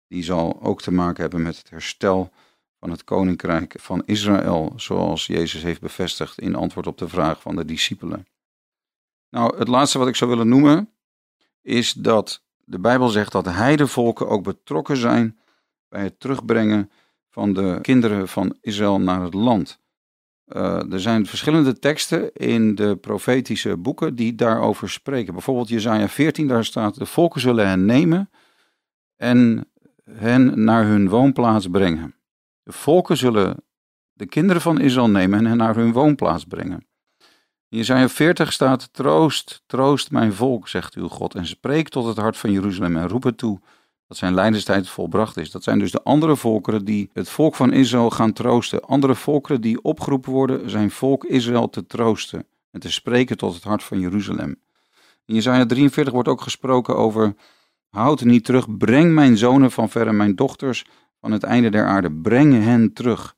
die 0.08 0.24
zal 0.24 0.62
ook 0.62 0.82
te 0.82 0.92
maken 0.92 1.22
hebben 1.22 1.42
met 1.42 1.58
het 1.58 1.70
herstel 1.70 2.32
van 2.80 2.89
het 2.89 3.04
koninkrijk 3.04 3.76
van 3.80 4.04
Israël, 4.06 4.74
zoals 4.76 5.26
Jezus 5.26 5.63
heeft 5.63 5.82
bevestigd 5.82 6.39
in 6.39 6.56
antwoord 6.56 6.88
op 6.88 6.98
de 6.98 7.08
vraag 7.08 7.42
van 7.42 7.56
de 7.56 7.65
discipelen. 7.65 8.28
Nou, 9.30 9.58
het 9.58 9.68
laatste 9.68 9.98
wat 9.98 10.08
ik 10.08 10.15
zou 10.15 10.30
willen 10.30 10.48
noemen 10.48 10.89
is 11.62 11.94
dat 11.94 12.44
de 12.63 12.80
Bijbel 12.80 13.08
zegt 13.08 13.32
dat 13.32 13.44
de 13.44 13.50
heidevolken 13.50 14.28
ook 14.28 14.44
betrokken 14.44 14.98
zijn 14.98 15.39
bij 15.88 16.04
het 16.04 16.20
terugbrengen 16.20 16.92
van 17.30 17.54
de 17.54 17.80
kinderen 17.82 18.28
van 18.28 18.58
Israël 18.62 19.00
naar 19.00 19.22
het 19.22 19.34
land. 19.34 19.80
Uh, 20.55 20.93
er 20.93 20.99
zijn 20.99 21.25
verschillende 21.25 21.79
teksten 21.79 22.33
in 22.33 22.75
de 22.75 22.95
profetische 22.95 23.77
boeken 23.77 24.15
die 24.15 24.35
daarover 24.35 24.89
spreken. 24.89 25.33
Bijvoorbeeld 25.33 25.69
Jezaja 25.69 26.07
14, 26.07 26.47
daar 26.47 26.65
staat: 26.65 26.95
De 26.95 27.05
volken 27.05 27.41
zullen 27.41 27.67
hen 27.67 27.85
nemen 27.85 28.29
en 29.15 29.67
hen 30.12 30.63
naar 30.63 30.85
hun 30.85 31.09
woonplaats 31.09 31.67
brengen. 31.67 32.15
De 32.63 32.71
volken 32.71 33.17
zullen 33.17 33.63
de 34.13 34.25
kinderen 34.25 34.62
van 34.62 34.79
Israël 34.79 35.09
nemen 35.09 35.39
en 35.39 35.45
hen 35.45 35.57
naar 35.57 35.75
hun 35.75 35.91
woonplaats 35.91 36.45
brengen. 36.45 36.88
In 37.69 37.77
Jezaja 37.77 38.09
40 38.09 38.53
staat: 38.53 38.93
Troost, 38.93 39.63
troost 39.65 40.12
mijn 40.12 40.33
volk, 40.33 40.67
zegt 40.67 40.95
uw 40.95 41.07
God, 41.07 41.35
en 41.35 41.45
spreek 41.45 41.89
tot 41.89 42.05
het 42.05 42.17
hart 42.17 42.38
van 42.38 42.51
Jeruzalem 42.51 42.97
en 42.97 43.07
roep 43.07 43.23
het 43.23 43.38
toe 43.38 43.59
dat 44.10 44.17
zijn 44.17 44.34
lijdenstijd 44.34 44.89
volbracht 44.89 45.38
is. 45.38 45.52
Dat 45.52 45.63
zijn 45.63 45.80
dus 45.80 45.91
de 45.91 46.04
andere 46.04 46.36
volkeren 46.36 46.86
die 46.86 47.10
het 47.13 47.30
volk 47.30 47.56
van 47.56 47.74
Israël 47.74 48.10
gaan 48.10 48.34
troosten. 48.34 48.82
Andere 48.82 49.15
volkeren 49.15 49.62
die 49.62 49.82
opgeroepen 49.82 50.32
worden 50.32 50.69
zijn 50.69 50.91
volk 50.91 51.26
Israël 51.26 51.69
te 51.69 51.86
troosten 51.86 52.45
en 52.72 52.80
te 52.80 52.91
spreken 52.91 53.38
tot 53.38 53.54
het 53.54 53.63
hart 53.63 53.84
van 53.84 54.00
Jeruzalem. 54.00 54.56
In 55.26 55.36
Jesaja 55.36 55.65
43 55.65 56.13
wordt 56.13 56.28
ook 56.28 56.41
gesproken 56.41 56.95
over, 56.95 57.36
houd 57.89 58.24
niet 58.24 58.45
terug, 58.45 58.78
breng 58.78 59.13
mijn 59.13 59.38
zonen 59.38 59.72
van 59.72 59.89
verre, 59.89 60.12
mijn 60.12 60.36
dochters 60.36 60.86
van 61.22 61.32
het 61.32 61.43
einde 61.43 61.69
der 61.69 61.86
aarde, 61.86 62.12
breng 62.12 62.63
hen 62.63 62.93
terug. 62.93 63.36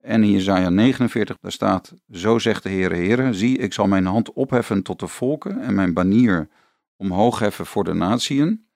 En 0.00 0.22
in 0.22 0.30
Jesaja 0.30 0.68
49, 0.68 1.36
daar 1.40 1.52
staat, 1.52 1.94
zo 2.10 2.38
zegt 2.38 2.62
de 2.62 2.68
Heere, 2.68 2.94
Heere, 2.94 3.32
zie, 3.32 3.58
ik 3.58 3.72
zal 3.72 3.86
mijn 3.86 4.06
hand 4.06 4.32
opheffen 4.32 4.82
tot 4.82 5.00
de 5.00 5.06
volken 5.06 5.60
en 5.60 5.74
mijn 5.74 5.94
banier 5.94 6.48
omhoog 6.96 7.38
heffen 7.38 7.66
voor 7.66 7.84
de 7.84 7.94
natieën. 7.94 8.66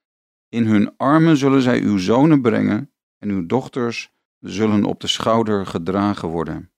In 0.49 0.67
hun 0.67 0.97
armen 0.97 1.37
zullen 1.37 1.63
zij 1.63 1.83
uw 1.83 1.99
zonen 1.99 2.43
brengen 2.43 2.93
en 3.19 3.29
uw 3.29 3.47
dochters 3.47 4.13
zullen 4.41 4.85
op 4.85 5.01
de 5.01 5.07
schouder 5.07 5.67
gedragen 5.67 6.29
worden. 6.29 6.71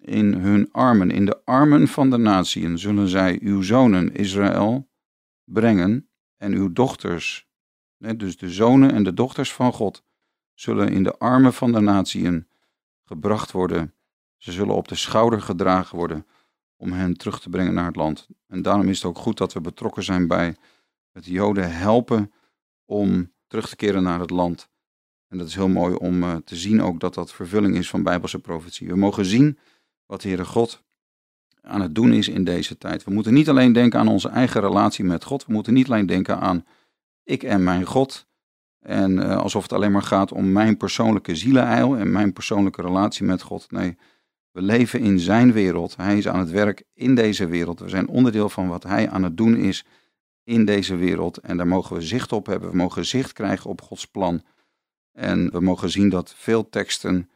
in 0.00 0.34
hun 0.34 0.72
armen, 0.72 1.10
in 1.10 1.24
de 1.24 1.44
armen 1.44 1.88
van 1.88 2.10
de 2.10 2.16
natieën, 2.16 2.78
zullen 2.78 3.08
zij 3.08 3.38
uw 3.42 3.62
zonen 3.62 4.14
Israël 4.14 4.88
brengen 5.44 6.08
en 6.36 6.52
uw 6.52 6.72
dochters, 6.72 7.48
dus 7.98 8.36
de 8.36 8.50
zonen 8.50 8.92
en 8.92 9.02
de 9.02 9.14
dochters 9.14 9.52
van 9.52 9.72
God, 9.72 10.04
zullen 10.54 10.88
in 10.88 11.02
de 11.02 11.18
armen 11.18 11.52
van 11.52 11.72
de 11.72 11.80
natieën 11.80 12.48
gebracht 13.04 13.52
worden. 13.52 13.94
Ze 14.36 14.52
zullen 14.52 14.74
op 14.74 14.88
de 14.88 14.94
schouder 14.94 15.40
gedragen 15.42 15.96
worden 15.96 16.26
om 16.76 16.92
hen 16.92 17.16
terug 17.16 17.40
te 17.40 17.48
brengen 17.48 17.74
naar 17.74 17.86
het 17.86 17.96
land. 17.96 18.28
En 18.46 18.62
daarom 18.62 18.88
is 18.88 18.96
het 18.96 19.06
ook 19.06 19.18
goed 19.18 19.38
dat 19.38 19.52
we 19.52 19.60
betrokken 19.60 20.02
zijn 20.02 20.26
bij 20.26 20.56
het 21.16 21.26
Joden 21.26 21.72
helpen 21.72 22.32
om 22.84 23.32
terug 23.46 23.68
te 23.68 23.76
keren 23.76 24.02
naar 24.02 24.20
het 24.20 24.30
land. 24.30 24.68
En 25.28 25.38
dat 25.38 25.46
is 25.46 25.54
heel 25.54 25.68
mooi 25.68 25.94
om 25.94 26.22
uh, 26.22 26.36
te 26.36 26.56
zien 26.56 26.82
ook 26.82 27.00
dat 27.00 27.14
dat 27.14 27.32
vervulling 27.32 27.76
is 27.76 27.90
van 27.90 28.02
Bijbelse 28.02 28.38
profetie. 28.38 28.88
We 28.88 28.96
mogen 28.96 29.24
zien 29.24 29.58
wat 30.06 30.22
Heere 30.22 30.44
God 30.44 30.84
aan 31.60 31.80
het 31.80 31.94
doen 31.94 32.12
is 32.12 32.28
in 32.28 32.44
deze 32.44 32.78
tijd. 32.78 33.04
We 33.04 33.10
moeten 33.10 33.34
niet 33.34 33.48
alleen 33.48 33.72
denken 33.72 34.00
aan 34.00 34.08
onze 34.08 34.28
eigen 34.28 34.60
relatie 34.60 35.04
met 35.04 35.24
God. 35.24 35.46
We 35.46 35.52
moeten 35.52 35.72
niet 35.72 35.86
alleen 35.86 36.06
denken 36.06 36.40
aan 36.40 36.64
ik 37.24 37.42
en 37.42 37.64
mijn 37.64 37.84
God. 37.84 38.26
En 38.80 39.16
uh, 39.16 39.36
alsof 39.36 39.62
het 39.62 39.72
alleen 39.72 39.92
maar 39.92 40.02
gaat 40.02 40.32
om 40.32 40.52
mijn 40.52 40.76
persoonlijke 40.76 41.36
zieleneil 41.36 41.96
en 41.96 42.12
mijn 42.12 42.32
persoonlijke 42.32 42.82
relatie 42.82 43.26
met 43.26 43.42
God. 43.42 43.70
Nee, 43.70 43.96
we 44.50 44.62
leven 44.62 45.00
in 45.00 45.18
zijn 45.18 45.52
wereld. 45.52 45.96
Hij 45.96 46.18
is 46.18 46.28
aan 46.28 46.38
het 46.38 46.50
werk 46.50 46.82
in 46.94 47.14
deze 47.14 47.46
wereld. 47.46 47.80
We 47.80 47.88
zijn 47.88 48.08
onderdeel 48.08 48.48
van 48.48 48.68
wat 48.68 48.82
hij 48.82 49.08
aan 49.10 49.22
het 49.22 49.36
doen 49.36 49.56
is 49.56 49.84
in 50.46 50.64
deze 50.64 50.96
wereld. 50.96 51.36
En 51.36 51.56
daar 51.56 51.66
mogen 51.66 51.96
we 51.96 52.02
zicht 52.02 52.32
op 52.32 52.46
hebben. 52.46 52.70
We 52.70 52.76
mogen 52.76 53.06
zicht 53.06 53.32
krijgen 53.32 53.70
op 53.70 53.82
Gods 53.82 54.06
plan. 54.06 54.42
En 55.12 55.50
we 55.50 55.60
mogen 55.60 55.90
zien 55.90 56.08
dat 56.08 56.34
veel 56.36 56.68
teksten, 56.68 57.30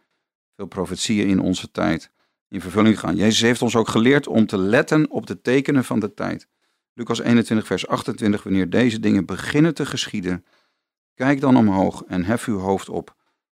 veel 0.57 0.67
profetieën 0.67 1.29
in 1.29 1.41
onze 1.41 1.71
tijd 1.71 2.11
in 2.49 2.61
vervulling 2.61 2.99
gaan. 2.99 3.17
Jezus 3.17 3.41
heeft 3.41 3.63
ons 3.63 3.77
ook 3.77 3.89
geleerd 3.89 4.27
om 4.27 4.47
te 4.47 4.59
letten 4.59 5.11
op 5.11 5.27
de 5.27 5.41
tekenen 5.41 5.85
van 5.85 6.01
de 6.01 6.15
tijd. 6.15 6.49
Lucas 6.95 7.21
21, 7.21 7.67
vers 7.67 7.87
28. 7.87 8.43
Wanneer 8.43 8.71
deze 8.71 9.01
dingen 9.01 9.27
beginnen 9.27 9.75
te 9.75 9.87
geschieden, 9.87 10.45
kijk 11.15 11.41
dan 11.41 11.57
omhoog 11.57 12.05
en 12.07 12.25
hef 12.25 12.47
uw 12.47 12.59
hoofd 12.59 12.89
op, 12.89 13.17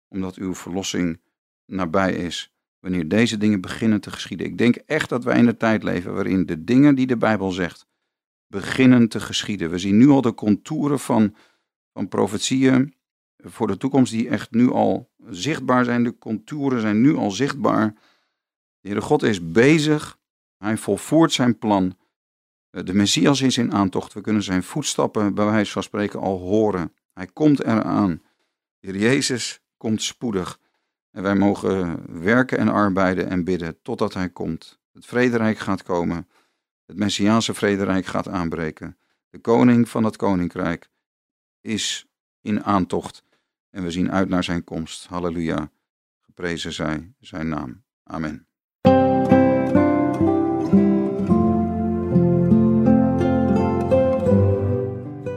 omdat 0.08 0.34
uw 0.34 0.54
verlossing 0.54 1.20
nabij 1.66 2.12
is. 2.12 2.54
Wanneer 2.80 3.08
deze 3.08 3.36
dingen 3.36 3.60
beginnen 3.60 4.00
te 4.00 4.10
geschieden. 4.10 4.46
Ik 4.46 4.58
denk 4.58 4.76
echt 4.76 5.08
dat 5.08 5.24
wij 5.24 5.38
in 5.38 5.46
de 5.46 5.56
tijd 5.56 5.82
leven 5.82 6.14
waarin 6.14 6.46
de 6.46 6.64
dingen 6.64 6.94
die 6.94 7.06
de 7.06 7.16
Bijbel 7.16 7.50
zegt, 7.50 7.86
beginnen 8.52 9.08
te 9.08 9.20
geschieden. 9.20 9.70
We 9.70 9.78
zien 9.78 9.96
nu 9.96 10.08
al 10.08 10.20
de 10.20 10.34
contouren 10.34 10.98
van, 10.98 11.34
van 11.92 12.08
profetieën 12.08 12.94
voor 13.36 13.66
de 13.66 13.76
toekomst 13.76 14.12
die 14.12 14.28
echt 14.28 14.50
nu 14.50 14.70
al 14.70 15.10
zichtbaar 15.30 15.84
zijn. 15.84 16.04
De 16.04 16.18
contouren 16.18 16.80
zijn 16.80 17.00
nu 17.00 17.16
al 17.16 17.30
zichtbaar. 17.30 17.94
De 18.80 18.88
Heere 18.88 19.00
God 19.00 19.22
is 19.22 19.50
bezig. 19.52 20.18
Hij 20.56 20.76
volvoert 20.76 21.32
zijn 21.32 21.58
plan. 21.58 21.96
De 22.70 22.94
Messias 22.94 23.40
is 23.40 23.58
in 23.58 23.72
aantocht. 23.72 24.12
We 24.12 24.20
kunnen 24.20 24.42
zijn 24.42 24.62
voetstappen 24.62 25.34
bij 25.34 25.44
wijze 25.44 25.72
van 25.72 25.82
spreken 25.82 26.20
al 26.20 26.38
horen. 26.38 26.92
Hij 27.12 27.26
komt 27.26 27.64
eraan. 27.64 28.22
De 28.78 28.90
Heer 28.90 28.96
Jezus 28.96 29.60
komt 29.76 30.02
spoedig. 30.02 30.58
En 31.10 31.22
wij 31.22 31.34
mogen 31.34 32.04
werken 32.22 32.58
en 32.58 32.68
arbeiden 32.68 33.28
en 33.28 33.44
bidden 33.44 33.82
totdat 33.82 34.14
Hij 34.14 34.28
komt. 34.28 34.80
Het 34.92 35.06
vrederijk 35.06 35.58
gaat 35.58 35.82
komen. 35.82 36.28
Het 36.92 37.00
Messiaanse 37.00 37.54
vrederijk 37.54 38.06
gaat 38.06 38.28
aanbreken. 38.28 38.96
De 39.30 39.38
koning 39.38 39.88
van 39.88 40.04
het 40.04 40.16
koninkrijk 40.16 40.88
is 41.60 42.06
in 42.40 42.64
aantocht. 42.64 43.22
En 43.70 43.82
we 43.82 43.90
zien 43.90 44.12
uit 44.12 44.28
naar 44.28 44.44
zijn 44.44 44.64
komst. 44.64 45.06
Halleluja. 45.06 45.70
Geprezen 46.20 46.72
zij 46.72 47.12
zijn 47.20 47.48
naam. 47.48 47.82
Amen. 48.04 48.46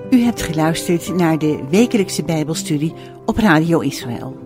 U 0.10 0.24
hebt 0.24 0.42
geluisterd 0.42 1.16
naar 1.16 1.38
de 1.38 1.68
wekelijkse 1.70 2.24
Bijbelstudie 2.24 2.94
op 3.26 3.38
Radio 3.38 3.80
Israël. 3.80 4.45